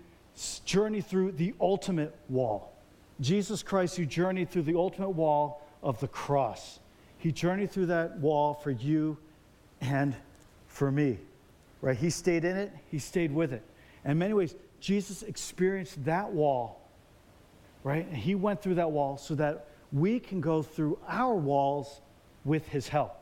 journeyed 0.64 1.06
through 1.06 1.32
the 1.32 1.54
ultimate 1.60 2.14
wall. 2.28 2.72
Jesus 3.20 3.62
Christ, 3.62 3.96
who 3.96 4.04
journeyed 4.04 4.50
through 4.50 4.62
the 4.62 4.76
ultimate 4.76 5.10
wall 5.10 5.62
of 5.82 5.98
the 6.00 6.08
cross. 6.08 6.80
He 7.18 7.32
journeyed 7.32 7.70
through 7.70 7.86
that 7.86 8.18
wall 8.18 8.54
for 8.54 8.70
you 8.70 9.16
and 9.80 10.14
for 10.66 10.90
me. 10.90 11.18
Right? 11.80 11.96
He 11.96 12.10
stayed 12.10 12.44
in 12.44 12.56
it, 12.56 12.72
he 12.90 12.98
stayed 12.98 13.32
with 13.32 13.52
it. 13.52 13.62
And 14.04 14.12
in 14.12 14.18
many 14.18 14.34
ways, 14.34 14.54
Jesus 14.80 15.22
experienced 15.22 16.04
that 16.04 16.30
wall, 16.30 16.80
right? 17.82 18.06
And 18.06 18.16
he 18.16 18.34
went 18.34 18.62
through 18.62 18.74
that 18.74 18.90
wall 18.90 19.16
so 19.16 19.34
that 19.36 19.66
we 19.92 20.20
can 20.20 20.40
go 20.40 20.62
through 20.62 20.98
our 21.08 21.34
walls 21.34 22.00
with 22.44 22.68
his 22.68 22.88
help, 22.88 23.16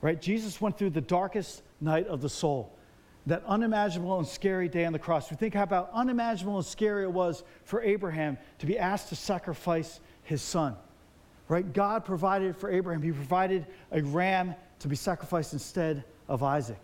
right? 0.00 0.20
Jesus 0.20 0.60
went 0.60 0.78
through 0.78 0.90
the 0.90 1.00
darkest 1.00 1.62
night 1.80 2.06
of 2.06 2.20
the 2.20 2.28
soul, 2.28 2.76
that 3.26 3.42
unimaginable 3.46 4.18
and 4.18 4.26
scary 4.26 4.68
day 4.68 4.84
on 4.84 4.92
the 4.92 4.98
cross. 4.98 5.30
We 5.30 5.36
think 5.36 5.54
how 5.54 5.62
about 5.62 5.90
unimaginable 5.92 6.56
and 6.56 6.66
scary 6.66 7.04
it 7.04 7.12
was 7.12 7.42
for 7.64 7.82
Abraham 7.82 8.38
to 8.58 8.66
be 8.66 8.78
asked 8.78 9.08
to 9.10 9.16
sacrifice 9.16 10.00
his 10.22 10.42
son, 10.42 10.76
right? 11.48 11.70
God 11.72 12.04
provided 12.04 12.56
for 12.56 12.70
Abraham, 12.70 13.02
he 13.02 13.12
provided 13.12 13.66
a 13.92 14.02
ram 14.02 14.54
to 14.80 14.88
be 14.88 14.96
sacrificed 14.96 15.52
instead 15.52 16.04
of 16.28 16.42
Isaac 16.42 16.80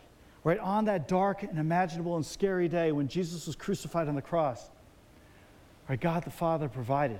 right 0.46 0.60
on 0.60 0.84
that 0.84 1.08
dark 1.08 1.42
and 1.42 1.58
imaginable 1.58 2.14
and 2.14 2.24
scary 2.24 2.68
day 2.68 2.92
when 2.92 3.08
Jesus 3.08 3.48
was 3.48 3.56
crucified 3.56 4.06
on 4.06 4.14
the 4.14 4.22
cross, 4.22 4.70
right, 5.88 6.00
God 6.00 6.22
the 6.22 6.30
Father 6.30 6.68
provided. 6.68 7.18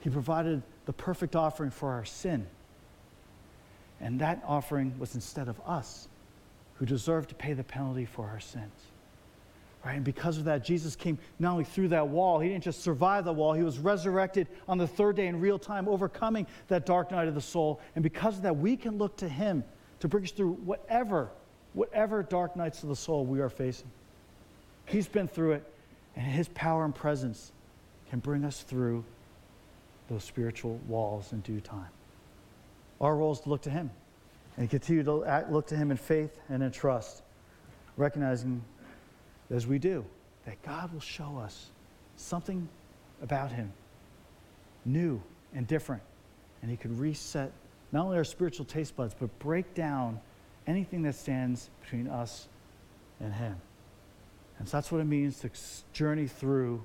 He 0.00 0.10
provided 0.10 0.60
the 0.86 0.92
perfect 0.92 1.36
offering 1.36 1.70
for 1.70 1.92
our 1.92 2.04
sin. 2.04 2.44
And 4.00 4.18
that 4.18 4.42
offering 4.44 4.98
was 4.98 5.14
instead 5.14 5.46
of 5.46 5.60
us, 5.64 6.08
who 6.78 6.86
deserved 6.86 7.28
to 7.30 7.34
pay 7.34 7.52
the 7.52 7.64
penalty 7.64 8.04
for 8.04 8.26
our 8.26 8.40
sins. 8.40 8.72
Right? 9.84 9.94
And 9.94 10.04
because 10.04 10.36
of 10.36 10.44
that, 10.44 10.64
Jesus 10.64 10.96
came 10.96 11.18
not 11.38 11.52
only 11.52 11.64
through 11.64 11.88
that 11.88 12.08
wall, 12.08 12.40
he 12.40 12.48
didn't 12.48 12.64
just 12.64 12.82
survive 12.82 13.24
the 13.24 13.32
wall, 13.32 13.52
he 13.52 13.62
was 13.62 13.78
resurrected 13.78 14.48
on 14.66 14.78
the 14.78 14.86
third 14.86 15.16
day 15.16 15.26
in 15.28 15.40
real 15.40 15.58
time, 15.58 15.88
overcoming 15.88 16.46
that 16.68 16.86
dark 16.86 17.10
night 17.10 17.28
of 17.28 17.34
the 17.34 17.40
soul. 17.40 17.80
And 17.94 18.02
because 18.02 18.36
of 18.36 18.42
that, 18.42 18.56
we 18.56 18.76
can 18.76 18.98
look 18.98 19.16
to 19.18 19.28
him 19.28 19.62
to 20.00 20.08
bring 20.08 20.24
us 20.24 20.32
through 20.32 20.54
whatever 20.64 21.30
whatever 21.76 22.22
dark 22.22 22.56
nights 22.56 22.82
of 22.82 22.88
the 22.88 22.96
soul 22.96 23.24
we 23.24 23.38
are 23.38 23.50
facing. 23.50 23.90
He's 24.86 25.06
been 25.06 25.28
through 25.28 25.52
it, 25.52 25.72
and 26.16 26.24
His 26.24 26.48
power 26.48 26.84
and 26.84 26.94
presence 26.94 27.52
can 28.08 28.18
bring 28.18 28.44
us 28.44 28.62
through 28.62 29.04
those 30.08 30.24
spiritual 30.24 30.80
walls 30.88 31.32
in 31.32 31.40
due 31.40 31.60
time. 31.60 31.90
Our 33.00 33.16
role 33.16 33.32
is 33.32 33.40
to 33.40 33.50
look 33.50 33.62
to 33.62 33.70
Him 33.70 33.90
and 34.56 34.70
continue 34.70 35.02
to 35.02 35.24
act, 35.24 35.50
look 35.50 35.66
to 35.68 35.76
Him 35.76 35.90
in 35.90 35.96
faith 35.96 36.38
and 36.48 36.62
in 36.62 36.70
trust, 36.70 37.22
recognizing 37.96 38.62
as 39.50 39.66
we 39.66 39.78
do 39.78 40.04
that 40.44 40.60
God 40.62 40.92
will 40.92 41.00
show 41.00 41.38
us 41.38 41.70
something 42.16 42.68
about 43.22 43.52
Him 43.52 43.72
new 44.84 45.20
and 45.54 45.66
different, 45.66 46.02
and 46.62 46.70
He 46.70 46.76
could 46.76 46.98
reset 46.98 47.52
not 47.92 48.04
only 48.04 48.16
our 48.16 48.24
spiritual 48.24 48.64
taste 48.64 48.96
buds, 48.96 49.14
but 49.18 49.36
break 49.38 49.74
down 49.74 50.20
anything 50.66 51.02
that 51.02 51.14
stands 51.14 51.70
between 51.82 52.08
us 52.08 52.48
and 53.20 53.32
Him. 53.32 53.56
And 54.58 54.68
so 54.68 54.76
that's 54.76 54.90
what 54.90 55.00
it 55.00 55.04
means 55.04 55.40
to 55.40 55.50
journey 55.92 56.26
through 56.26 56.82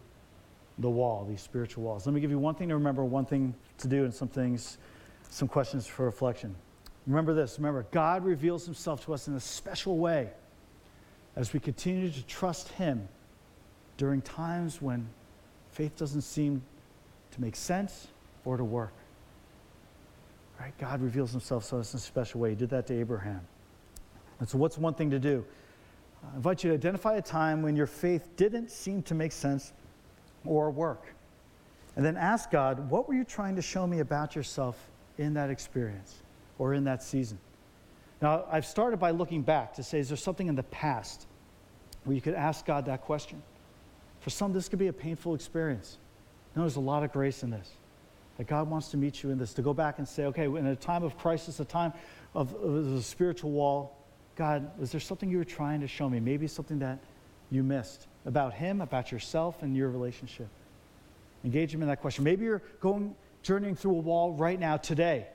the 0.78 0.90
wall, 0.90 1.26
these 1.30 1.42
spiritual 1.42 1.84
walls. 1.84 2.06
Let 2.06 2.14
me 2.14 2.22
give 2.22 2.32
you 2.32 2.40
one 2.40 2.56
thing 2.56 2.70
to 2.70 2.76
remember, 2.76 3.04
one 3.06 3.26
thing 3.26 3.54
to 3.80 3.88
do, 3.88 4.04
and 4.04 4.14
some 4.14 4.28
things, 4.28 4.78
some 5.30 5.48
questions 5.48 5.88
for 5.88 6.06
reflection. 6.06 6.56
Remember 7.08 7.34
this 7.34 7.58
remember, 7.58 7.86
God 7.92 8.24
reveals 8.24 8.66
Himself 8.66 9.04
to 9.06 9.14
us 9.14 9.28
in 9.28 9.36
a 9.36 9.40
special 9.40 9.98
way 9.98 10.30
as 11.36 11.54
we 11.54 11.60
continue 11.60 12.10
to 12.10 12.26
trust 12.26 12.70
Him 12.70 13.08
during 13.98 14.22
times 14.22 14.82
when 14.82 15.08
faith 15.72 15.96
doesn't 15.98 16.22
seem 16.22 16.62
to 17.32 17.42
make 17.42 17.56
sense 17.56 18.08
or 18.46 18.58
to 18.58 18.64
work. 18.64 18.94
Right? 20.60 20.78
God 20.78 21.02
reveals 21.02 21.32
Himself 21.32 21.68
to 21.70 21.78
us 21.78 21.94
in 21.94 21.98
a 21.98 22.02
special 22.02 22.40
way. 22.40 22.52
He 22.52 22.56
did 22.56 22.70
that 22.70 22.86
to 22.88 22.94
Abraham. 22.94 23.42
And 24.40 24.48
so, 24.48 24.58
what's 24.58 24.78
one 24.78 24.94
thing 24.94 25.10
to 25.12 25.20
do? 25.20 25.44
I 26.24 26.36
invite 26.36 26.64
you 26.64 26.70
to 26.70 26.76
identify 26.76 27.16
a 27.16 27.22
time 27.22 27.64
when 27.64 27.76
your 27.76 27.88
faith 27.88 28.30
didn't 28.36 28.70
seem 28.70 29.02
to 29.04 29.16
make 29.16 29.32
sense 29.32 29.74
or 30.46 30.70
work. 30.70 31.14
And 31.96 32.06
then 32.06 32.16
ask 32.16 32.52
God, 32.52 32.90
what 32.90 33.08
were 33.08 33.16
you 33.16 33.24
trying 33.24 33.56
to 33.56 33.62
show 33.62 33.86
me 33.88 34.00
about 34.00 34.36
yourself 34.36 34.78
in 35.18 35.34
that 35.34 35.50
experience 35.50 36.22
or 36.62 36.76
in 36.76 36.84
that 36.84 37.02
season? 37.02 37.40
Now, 38.22 38.46
I've 38.52 38.68
started 38.68 39.00
by 39.00 39.10
looking 39.10 39.42
back 39.42 39.74
to 39.74 39.84
say, 39.84 39.98
is 39.98 40.10
there 40.10 40.18
something 40.18 40.46
in 40.46 40.54
the 40.54 40.62
past 40.62 41.26
where 42.04 42.14
you 42.14 42.22
could 42.22 42.36
ask 42.36 42.68
God 42.68 42.86
that 42.86 43.02
question? 43.02 43.42
For 44.20 44.30
some, 44.30 44.54
this 44.54 44.70
could 44.70 44.78
be 44.78 44.88
a 44.88 44.94
painful 44.94 45.34
experience. 45.34 45.98
No, 46.56 46.62
there's 46.62 46.76
a 46.76 46.80
lot 46.80 47.04
of 47.04 47.12
grace 47.12 47.42
in 47.42 47.50
this. 47.50 47.68
That 48.38 48.46
God 48.46 48.70
wants 48.70 48.90
to 48.90 48.98
meet 48.98 49.24
you 49.24 49.32
in 49.32 49.40
this, 49.40 49.56
to 49.56 49.64
go 49.64 49.74
back 49.74 49.98
and 49.98 50.08
say, 50.08 50.26
okay, 50.26 50.46
in 50.46 50.68
a 50.68 50.76
time 50.76 51.02
of 51.02 51.18
crisis, 51.18 51.60
a 51.60 51.66
time 51.66 51.94
of, 52.36 52.54
of 52.54 52.94
a 52.94 53.02
spiritual 53.02 53.50
wall, 53.50 53.98
God, 54.36 54.70
was 54.78 54.92
there 54.92 55.02
something 55.02 55.32
you 55.32 55.40
were 55.40 55.44
trying 55.44 55.82
to 55.82 55.88
show 55.88 56.08
me? 56.08 56.20
Maybe 56.20 56.46
something 56.46 56.78
that 56.78 57.00
you 57.50 57.64
missed 57.64 58.06
about 58.28 58.54
Him, 58.54 58.82
about 58.82 59.12
yourself, 59.12 59.64
and 59.64 59.76
your 59.76 59.90
relationship. 59.90 60.48
Engage 61.44 61.74
Him 61.74 61.82
in 61.82 61.88
that 61.88 62.02
question. 62.02 62.24
Maybe 62.24 62.46
you're 62.46 62.62
going, 62.82 63.16
journeying 63.42 63.76
through 63.76 63.96
a 63.96 64.02
wall 64.02 64.34
right 64.34 64.60
now, 64.60 64.78
today. 64.78 65.26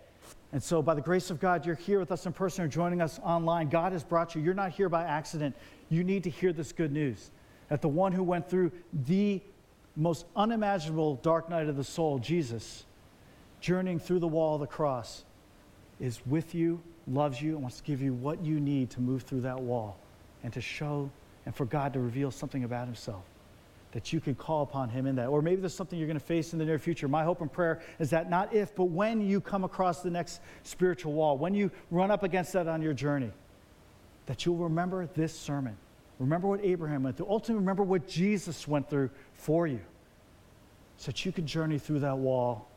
And 0.53 0.63
so, 0.63 0.81
by 0.81 0.95
the 0.95 1.01
grace 1.01 1.31
of 1.31 1.41
God, 1.41 1.67
you're 1.67 1.75
here 1.75 1.99
with 1.99 2.13
us 2.13 2.27
in 2.27 2.33
person 2.33 2.65
or 2.65 2.69
joining 2.69 3.01
us 3.01 3.21
online. 3.23 3.69
God 3.69 3.93
has 3.93 4.05
brought 4.05 4.35
you. 4.35 4.43
You're 4.43 4.55
not 4.55 4.71
here 4.71 4.89
by 4.89 5.05
accident. 5.05 5.55
You 5.89 6.05
need 6.05 6.25
to 6.25 6.31
hear 6.31 6.53
this 6.53 6.73
good 6.73 6.93
news 6.93 7.31
that 7.69 7.83
the 7.83 7.89
one 7.89 8.13
who 8.13 8.23
went 8.23 8.49
through 8.49 8.71
the 9.07 9.41
most 9.97 10.27
unimaginable 10.37 11.17
dark 11.17 11.49
night 11.49 11.69
of 11.69 11.77
the 11.77 11.85
soul, 11.85 12.19
Jesus, 12.19 12.87
journeying 13.61 13.99
through 13.99 14.21
the 14.21 14.29
wall 14.29 14.55
of 14.55 14.61
the 14.61 14.67
cross, 14.67 15.25
is 15.99 16.21
with 16.27 16.55
you, 16.55 16.81
loves 17.09 17.41
you, 17.41 17.53
and 17.55 17.63
wants 17.63 17.79
to 17.79 17.83
give 17.83 18.01
you 18.01 18.13
what 18.13 18.45
you 18.45 18.61
need 18.61 18.91
to 18.91 19.01
move 19.01 19.23
through 19.23 19.41
that 19.41 19.61
wall 19.61 19.99
and 20.45 20.53
to 20.53 20.61
show 20.61 21.11
and 21.45 21.55
for 21.55 21.65
God 21.65 21.93
to 21.95 22.01
reveal 22.01 22.31
something 22.31 22.65
about 22.65 22.87
Himself 22.87 23.25
that 23.97 24.13
you 24.13 24.21
can 24.21 24.35
call 24.35 24.63
upon 24.63 24.91
Him 24.91 25.07
in 25.07 25.17
that. 25.17 25.29
Or 25.29 25.41
maybe 25.41 25.63
there's 25.63 25.75
something 25.75 25.99
you're 25.99 26.07
going 26.07 26.21
to 26.21 26.25
face 26.25 26.53
in 26.53 26.59
the 26.59 26.67
near 26.67 26.79
future. 26.79 27.09
My 27.09 27.25
hope 27.25 27.41
and 27.41 27.51
prayer 27.51 27.81
is 27.99 28.11
that 28.11 28.29
not 28.29 28.53
if, 28.53 28.75
but 28.75 28.91
when 28.91 29.23
you 29.23 29.41
come 29.41 29.65
across 29.65 30.03
the 30.03 30.11
next 30.11 30.43
spiritual 30.65 31.15
wall, 31.15 31.39
when 31.39 31.55
you 31.55 31.71
run 31.91 32.11
up 32.11 32.23
against 32.23 32.53
that 32.53 32.69
on 32.69 32.83
your 32.83 32.93
journey, 32.93 33.31
that 34.27 34.45
you'll 34.45 34.59
remember 34.59 35.09
this 35.15 35.35
sermon. 35.35 35.79
Remember 36.19 36.47
what 36.47 36.61
Abraham 36.63 37.05
went 37.05 37.17
through. 37.17 37.29
Ultimately, 37.31 37.61
remember 37.61 37.85
what 37.85 38.07
Jesus 38.07 38.69
went 38.69 38.91
through 38.91 39.09
for 39.33 39.67
you 39.67 39.81
so 40.99 41.07
that 41.07 41.25
you 41.25 41.33
can 41.33 41.47
journey 41.47 41.79
through 41.79 42.01
that 42.01 42.19
wall 42.19 42.69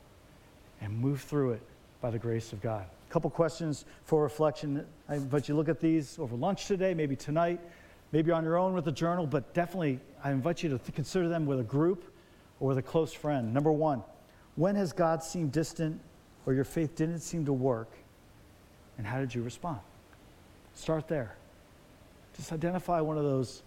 and 0.79 0.97
move 0.97 1.19
through 1.19 1.51
it 1.51 1.61
by 1.99 2.11
the 2.11 2.19
grace 2.19 2.53
of 2.53 2.61
God. 2.61 2.85
A 3.09 3.11
couple 3.11 3.29
questions 3.29 3.83
for 4.05 4.23
reflection. 4.23 4.85
I 5.09 5.15
invite 5.15 5.49
you 5.49 5.53
to 5.53 5.57
look 5.57 5.67
at 5.67 5.81
these 5.81 6.17
over 6.17 6.37
lunch 6.37 6.67
today, 6.67 6.93
maybe 6.93 7.17
tonight, 7.17 7.59
maybe 8.11 8.31
on 8.31 8.43
your 8.43 8.57
own 8.57 8.73
with 8.73 8.87
a 8.87 8.91
journal, 8.91 9.27
but 9.27 9.53
definitely 9.53 9.99
I 10.23 10.31
invite 10.31 10.63
you 10.63 10.69
to 10.69 10.77
th- 10.77 10.93
consider 10.93 11.27
them 11.27 11.45
with 11.45 11.59
a 11.59 11.63
group 11.63 12.13
or 12.59 12.69
with 12.69 12.77
a 12.77 12.81
close 12.81 13.13
friend. 13.13 13.53
Number 13.53 13.71
one, 13.71 14.03
when 14.55 14.75
has 14.75 14.91
God 14.91 15.23
seemed 15.23 15.51
distant 15.51 15.99
or 16.45 16.53
your 16.53 16.63
faith 16.63 16.95
didn't 16.95 17.19
seem 17.19 17.45
to 17.45 17.53
work? 17.53 17.89
And 18.97 19.07
how 19.07 19.19
did 19.19 19.33
you 19.33 19.41
respond? 19.41 19.79
Start 20.73 21.07
there. 21.07 21.35
Just 22.35 22.51
identify 22.51 23.01
one 23.01 23.17
of 23.17 23.23
those 23.23 23.63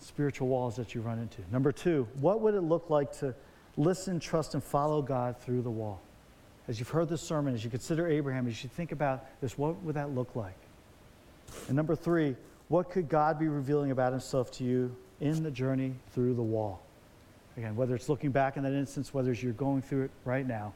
spiritual 0.00 0.48
walls 0.48 0.76
that 0.76 0.94
you 0.94 1.00
run 1.00 1.18
into. 1.18 1.42
Number 1.52 1.72
two, 1.72 2.06
what 2.20 2.40
would 2.40 2.54
it 2.54 2.62
look 2.62 2.90
like 2.90 3.12
to 3.18 3.34
listen, 3.76 4.20
trust, 4.20 4.54
and 4.54 4.62
follow 4.62 5.02
God 5.02 5.36
through 5.38 5.62
the 5.62 5.70
wall? 5.70 6.00
As 6.68 6.78
you've 6.78 6.88
heard 6.88 7.08
this 7.08 7.22
sermon, 7.22 7.54
as 7.54 7.64
you 7.64 7.70
consider 7.70 8.06
Abraham, 8.06 8.46
as 8.46 8.52
you 8.52 8.56
should 8.56 8.72
think 8.72 8.92
about 8.92 9.26
this, 9.40 9.58
what 9.58 9.82
would 9.82 9.96
that 9.96 10.10
look 10.10 10.36
like? 10.36 10.56
And 11.68 11.76
number 11.76 11.96
three, 11.96 12.36
what 12.70 12.88
could 12.88 13.08
God 13.08 13.36
be 13.36 13.48
revealing 13.48 13.90
about 13.90 14.12
himself 14.12 14.52
to 14.52 14.64
you 14.64 14.94
in 15.20 15.42
the 15.42 15.50
journey 15.50 15.92
through 16.12 16.34
the 16.34 16.42
wall? 16.42 16.80
Again, 17.56 17.74
whether 17.74 17.96
it's 17.96 18.08
looking 18.08 18.30
back 18.30 18.56
in 18.56 18.62
that 18.62 18.72
instance, 18.72 19.12
whether 19.12 19.32
you're 19.32 19.52
going 19.52 19.82
through 19.82 20.04
it 20.04 20.12
right 20.24 20.46
now, 20.46 20.72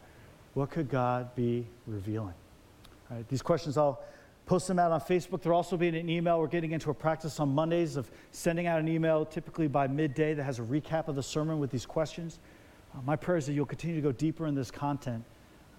what 0.55 0.71
could 0.71 0.91
God 0.91 1.33
be 1.37 1.65
revealing? 1.87 2.35
All 3.09 3.17
right, 3.17 3.29
these 3.29 3.43
questions, 3.43 3.79
I'll 3.79 4.03
post 4.45 4.67
them 4.67 4.81
out 4.81 4.91
on 4.91 5.01
Facebook. 5.03 5.41
They're 5.41 5.53
also 5.53 5.77
being 5.77 5.95
an 5.95 6.09
email. 6.09 6.41
We're 6.41 6.49
getting 6.49 6.73
into 6.73 6.91
a 6.91 6.95
practice 6.95 7.39
on 7.39 7.55
Mondays 7.55 7.97
of 7.97 8.11
sending 8.33 8.67
out 8.67 8.81
an 8.81 8.89
email, 8.89 9.25
typically 9.25 9.69
by 9.69 9.87
midday, 9.87 10.35
that 10.35 10.43
has 10.43 10.59
a 10.59 10.63
recap 10.63 11.07
of 11.07 11.15
the 11.15 11.23
sermon 11.23 11.61
with 11.61 11.71
these 11.71 11.87
questions. 11.87 12.41
Uh, 12.93 13.03
my 13.07 13.15
prayer 13.15 13.39
is 13.39 13.47
that 13.47 13.53
you'll 13.53 13.67
continue 13.67 13.95
to 13.95 14.03
go 14.03 14.11
deeper 14.11 14.49
in 14.49 14.57
this 14.57 14.73
content 14.73 15.23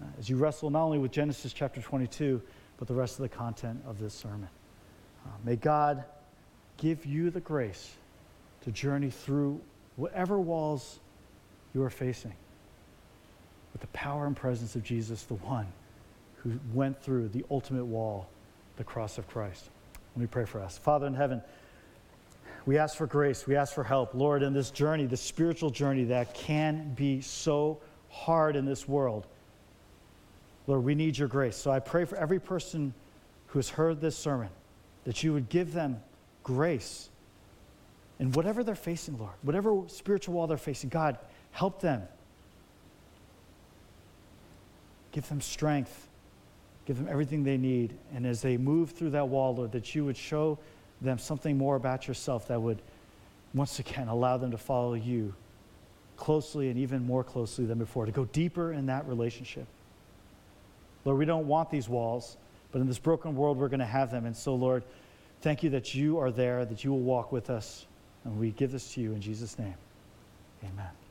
uh, 0.00 0.06
as 0.18 0.30
you 0.30 0.38
wrestle 0.38 0.70
not 0.70 0.82
only 0.82 0.98
with 0.98 1.12
Genesis 1.12 1.52
chapter 1.52 1.82
22, 1.82 2.40
but 2.78 2.88
the 2.88 2.94
rest 2.94 3.18
of 3.18 3.22
the 3.22 3.28
content 3.28 3.82
of 3.86 3.98
this 3.98 4.14
sermon. 4.14 4.48
Uh, 5.26 5.28
may 5.44 5.56
God 5.56 6.04
give 6.76 7.04
you 7.04 7.30
the 7.30 7.40
grace 7.40 7.94
to 8.62 8.70
journey 8.70 9.10
through 9.10 9.60
whatever 9.96 10.38
walls 10.38 11.00
you 11.74 11.82
are 11.82 11.90
facing 11.90 12.34
with 13.72 13.80
the 13.80 13.86
power 13.88 14.26
and 14.26 14.36
presence 14.36 14.76
of 14.76 14.82
Jesus, 14.82 15.24
the 15.24 15.34
one 15.34 15.66
who 16.36 16.52
went 16.72 17.00
through 17.02 17.28
the 17.28 17.44
ultimate 17.50 17.84
wall, 17.84 18.28
the 18.76 18.84
cross 18.84 19.18
of 19.18 19.28
Christ. 19.28 19.68
Let 20.14 20.20
me 20.20 20.26
pray 20.26 20.44
for 20.44 20.60
us. 20.60 20.78
Father 20.78 21.06
in 21.06 21.14
heaven, 21.14 21.42
we 22.64 22.78
ask 22.78 22.96
for 22.96 23.06
grace. 23.06 23.46
We 23.46 23.56
ask 23.56 23.74
for 23.74 23.84
help. 23.84 24.14
Lord, 24.14 24.42
in 24.42 24.52
this 24.52 24.70
journey, 24.70 25.06
this 25.06 25.20
spiritual 25.20 25.70
journey 25.70 26.04
that 26.04 26.34
can 26.34 26.94
be 26.94 27.20
so 27.20 27.78
hard 28.10 28.56
in 28.56 28.64
this 28.64 28.88
world, 28.88 29.26
Lord, 30.66 30.84
we 30.84 30.94
need 30.94 31.16
your 31.16 31.28
grace. 31.28 31.56
So 31.56 31.70
I 31.70 31.78
pray 31.78 32.04
for 32.04 32.16
every 32.16 32.40
person 32.40 32.92
who 33.48 33.58
has 33.58 33.68
heard 33.68 34.00
this 34.00 34.16
sermon 34.16 34.48
that 35.06 35.22
you 35.22 35.32
would 35.32 35.48
give 35.48 35.72
them 35.72 36.02
grace 36.42 37.08
in 38.18 38.32
whatever 38.32 38.64
they're 38.64 38.74
facing, 38.74 39.18
Lord, 39.18 39.32
whatever 39.42 39.82
spiritual 39.86 40.34
wall 40.34 40.46
they're 40.46 40.56
facing. 40.56 40.90
God, 40.90 41.16
help 41.52 41.80
them. 41.80 42.02
Give 45.12 45.26
them 45.28 45.40
strength. 45.40 46.08
Give 46.86 46.96
them 46.96 47.08
everything 47.08 47.44
they 47.44 47.56
need. 47.56 47.94
And 48.14 48.26
as 48.26 48.42
they 48.42 48.56
move 48.56 48.90
through 48.90 49.10
that 49.10 49.28
wall, 49.28 49.54
Lord, 49.54 49.72
that 49.72 49.94
you 49.94 50.04
would 50.04 50.16
show 50.16 50.58
them 51.00 51.18
something 51.18 51.56
more 51.56 51.76
about 51.76 52.08
yourself 52.08 52.48
that 52.48 52.60
would, 52.60 52.82
once 53.54 53.78
again, 53.78 54.08
allow 54.08 54.36
them 54.36 54.50
to 54.50 54.58
follow 54.58 54.94
you 54.94 55.34
closely 56.16 56.68
and 56.68 56.78
even 56.78 57.06
more 57.06 57.22
closely 57.22 57.64
than 57.64 57.78
before, 57.78 58.06
to 58.06 58.12
go 58.12 58.24
deeper 58.26 58.72
in 58.72 58.86
that 58.86 59.06
relationship. 59.06 59.66
Lord, 61.04 61.18
we 61.18 61.26
don't 61.26 61.46
want 61.46 61.70
these 61.70 61.88
walls, 61.88 62.36
but 62.72 62.80
in 62.80 62.86
this 62.86 62.98
broken 62.98 63.34
world, 63.36 63.58
we're 63.58 63.68
going 63.68 63.80
to 63.80 63.86
have 63.86 64.10
them. 64.10 64.26
And 64.26 64.36
so, 64.36 64.54
Lord, 64.54 64.82
thank 65.40 65.62
you 65.62 65.70
that 65.70 65.94
you 65.94 66.18
are 66.18 66.30
there, 66.30 66.64
that 66.64 66.84
you 66.84 66.90
will 66.90 67.00
walk 67.00 67.32
with 67.32 67.50
us. 67.50 67.86
And 68.24 68.38
we 68.38 68.50
give 68.50 68.72
this 68.72 68.94
to 68.94 69.00
you 69.00 69.12
in 69.12 69.20
Jesus' 69.20 69.58
name. 69.58 69.74
Amen. 70.64 71.05